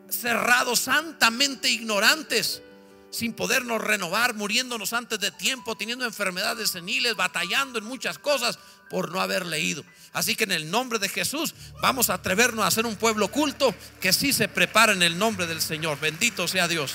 cerrados, 0.09 0.81
santamente 0.81 1.71
ignorantes 1.71 2.63
sin 3.11 3.35
podernos 3.35 3.83
renovar, 3.83 4.35
muriéndonos 4.35 4.95
antes 4.95 5.21
de 5.21 5.31
tiempo, 5.31 5.77
teniendo 5.77 6.07
enfermedades 6.07 6.71
seniles, 6.71 7.15
batallando 7.15 7.79
en 7.79 7.85
muchas 7.85 8.19
cosas 8.19 8.59
por 8.89 9.13
no 9.13 9.21
haber 9.21 9.45
leído. 9.45 9.85
Así 10.15 10.35
que 10.35 10.45
en 10.45 10.53
el 10.53 10.71
nombre 10.71 10.99
de 10.99 11.11
Jesús 11.11 11.55
vamos 11.83 12.09
a 12.09 12.15
atrevernos 12.15 12.65
a 12.65 12.71
ser 12.71 12.87
un 12.87 12.97
pueblo 12.97 13.29
culto 13.31 13.75
que 14.01 14.15
sí 14.15 14.33
se 14.33 14.49
prepara 14.49 14.95
en 14.95 15.03
el 15.03 15.19
nombre 15.19 15.47
del 15.47 15.61
Señor. 15.61 16.01
Bendito 16.01 16.49
sea 16.49 16.69
Dios. 16.69 16.95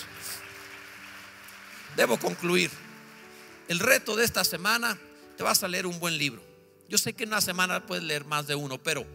Debo 1.96 2.18
concluir. 2.18 2.72
El 3.68 3.78
reto 3.78 4.16
de 4.16 4.26
esta 4.26 4.44
semana, 4.44 4.98
te 5.38 5.44
vas 5.44 5.62
a 5.62 5.68
leer 5.68 5.86
un 5.86 6.00
buen 6.00 6.18
libro. 6.18 6.42
Yo 6.90 6.98
sé 6.98 7.13
que 7.13 7.26
en 7.26 7.30
una 7.30 7.42
semana 7.42 7.86
puedes 7.86 8.04
leer 8.04 8.26
más 8.26 8.48
de 8.48 8.56
uno, 8.56 8.80
pero 8.80 9.06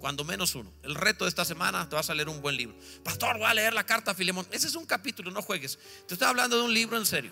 cuando 0.00 0.24
menos 0.24 0.54
uno. 0.54 0.72
El 0.82 0.94
reto 0.94 1.24
de 1.24 1.28
esta 1.28 1.44
semana 1.44 1.88
te 1.88 1.94
vas 1.94 2.10
a 2.10 2.14
leer 2.14 2.28
un 2.28 2.40
buen 2.40 2.56
libro. 2.56 2.74
Pastor, 3.04 3.38
voy 3.38 3.46
a 3.46 3.54
leer 3.54 3.74
la 3.74 3.84
carta 3.84 4.10
a 4.10 4.14
Filemón. 4.14 4.46
Ese 4.50 4.66
es 4.66 4.74
un 4.74 4.86
capítulo, 4.86 5.30
no 5.30 5.42
juegues. 5.42 5.78
Te 6.08 6.14
estoy 6.14 6.26
hablando 6.26 6.56
de 6.56 6.62
un 6.62 6.74
libro 6.74 6.96
en 6.96 7.06
serio. 7.06 7.30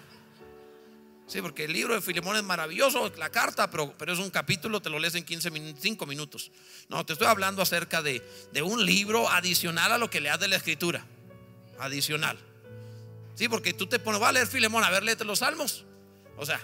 Sí, 1.26 1.42
porque 1.42 1.64
el 1.64 1.72
libro 1.72 1.94
de 1.94 2.00
Filemón 2.00 2.36
es 2.36 2.42
maravilloso, 2.42 3.12
la 3.16 3.30
carta, 3.30 3.70
pero, 3.70 3.92
pero 3.98 4.12
es 4.12 4.18
un 4.18 4.30
capítulo, 4.30 4.80
te 4.80 4.88
lo 4.88 4.98
lees 4.98 5.14
en 5.14 5.24
15 5.24 5.74
5 5.78 6.06
minutos. 6.06 6.50
No, 6.88 7.04
te 7.04 7.14
estoy 7.14 7.26
hablando 7.26 7.60
acerca 7.60 8.00
de, 8.00 8.22
de 8.52 8.62
un 8.62 8.84
libro 8.84 9.28
adicional 9.28 9.92
a 9.92 9.98
lo 9.98 10.08
que 10.08 10.20
leas 10.20 10.38
de 10.38 10.48
la 10.48 10.56
escritura. 10.56 11.04
Adicional. 11.80 12.38
Sí, 13.34 13.48
porque 13.48 13.72
tú 13.72 13.86
te 13.86 13.98
pones, 13.98 14.22
va 14.22 14.30
a 14.30 14.32
leer 14.32 14.46
Filemón, 14.46 14.84
a 14.84 14.90
ver, 14.90 15.02
léete 15.02 15.24
los 15.24 15.40
salmos. 15.40 15.84
O 16.36 16.46
sea, 16.46 16.60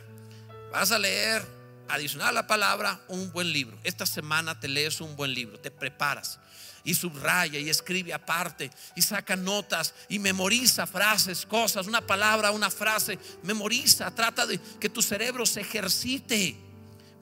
vas 0.72 0.92
a 0.92 0.98
leer 0.98 1.53
adicional 1.88 2.28
a 2.28 2.32
la 2.32 2.46
palabra, 2.46 3.00
un 3.08 3.32
buen 3.32 3.52
libro. 3.52 3.78
Esta 3.84 4.06
semana 4.06 4.58
te 4.58 4.68
lees 4.68 5.00
un 5.00 5.16
buen 5.16 5.34
libro, 5.34 5.58
te 5.58 5.70
preparas 5.70 6.38
y 6.84 6.94
subraya 6.94 7.58
y 7.58 7.70
escribe 7.70 8.12
aparte 8.12 8.70
y 8.94 9.02
saca 9.02 9.36
notas 9.36 9.94
y 10.08 10.18
memoriza 10.18 10.86
frases, 10.86 11.46
cosas, 11.46 11.86
una 11.86 12.02
palabra, 12.02 12.50
una 12.50 12.70
frase, 12.70 13.18
memoriza, 13.42 14.14
trata 14.14 14.46
de 14.46 14.60
que 14.78 14.90
tu 14.90 15.02
cerebro 15.02 15.46
se 15.46 15.62
ejercite. 15.62 16.56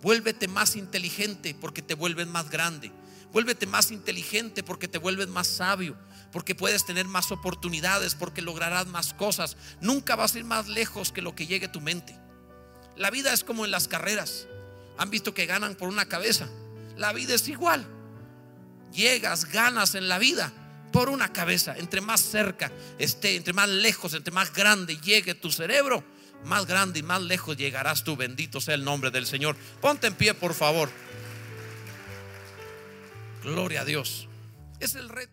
Vuélvete 0.03 0.49
más 0.49 0.75
inteligente 0.75 1.55
porque 1.55 1.81
te 1.81 1.95
vuelves 1.95 2.27
más 2.27 2.51
grande. 2.51 2.91
Vuélvete 3.33 3.67
más 3.67 3.93
inteligente 3.93 4.65
porque 4.65 4.89
te 4.89 4.99
vuelves 4.99 5.29
más 5.29 5.47
sabio, 5.47 5.97
porque 6.33 6.57
puedes 6.57 6.85
tener 6.85 7.07
más 7.07 7.31
oportunidades, 7.31 8.17
porque 8.17 8.43
lograrás 8.43 8.89
más 8.89 9.15
cosas. 9.15 9.57
Nunca 9.81 10.17
vas 10.17 10.35
a 10.35 10.41
ir 10.41 10.45
más 10.45 10.67
lejos 10.67 11.13
que 11.13 11.23
lo 11.23 11.35
que 11.35 11.47
llegue 11.47 11.67
a 11.67 11.73
tu 11.73 11.81
mente. 11.81 12.19
La 12.97 13.11
vida 13.11 13.33
es 13.33 13.43
como 13.45 13.65
en 13.65 13.71
las 13.71 13.89
carreras 13.89 14.49
han 14.99 15.11
visto 15.11 15.35
que 15.35 15.47
ganan 15.47 15.75
por 15.75 15.89
una 15.89 16.07
cabeza. 16.07 16.49
La 16.97 17.13
vida 17.13 17.35
es 17.35 17.49
igual. 17.49 17.87
Llegas, 18.93 19.47
ganas 19.47 19.95
en 19.95 20.09
la 20.09 20.19
vida 20.19 20.53
por 20.93 21.09
una 21.09 21.33
cabeza. 21.33 21.77
Entre 21.77 22.01
más 22.01 22.21
cerca 22.21 22.71
esté, 22.99 23.37
entre 23.37 23.53
más 23.53 23.69
lejos, 23.69 24.15
entre 24.15 24.33
más 24.33 24.53
grande 24.53 24.99
llegue 24.99 25.35
tu 25.35 25.51
cerebro, 25.51 26.05
más 26.45 26.67
grande 26.67 27.01
y 27.01 27.03
más 27.03 27.23
lejos 27.23 27.57
llegarás 27.57 28.05
tú. 28.05 28.17
Bendito 28.17 28.61
sea 28.61 28.75
el 28.75 28.85
nombre 28.85 29.11
del 29.11 29.27
Señor. 29.27 29.57
Ponte 29.81 30.07
en 30.07 30.15
pie, 30.15 30.35
por 30.35 30.55
favor. 30.55 30.91
Gloria 33.43 33.81
a 33.81 33.85
Dios. 33.85 34.29
Es 34.79 34.95
el 34.95 35.09
reto. 35.09 35.31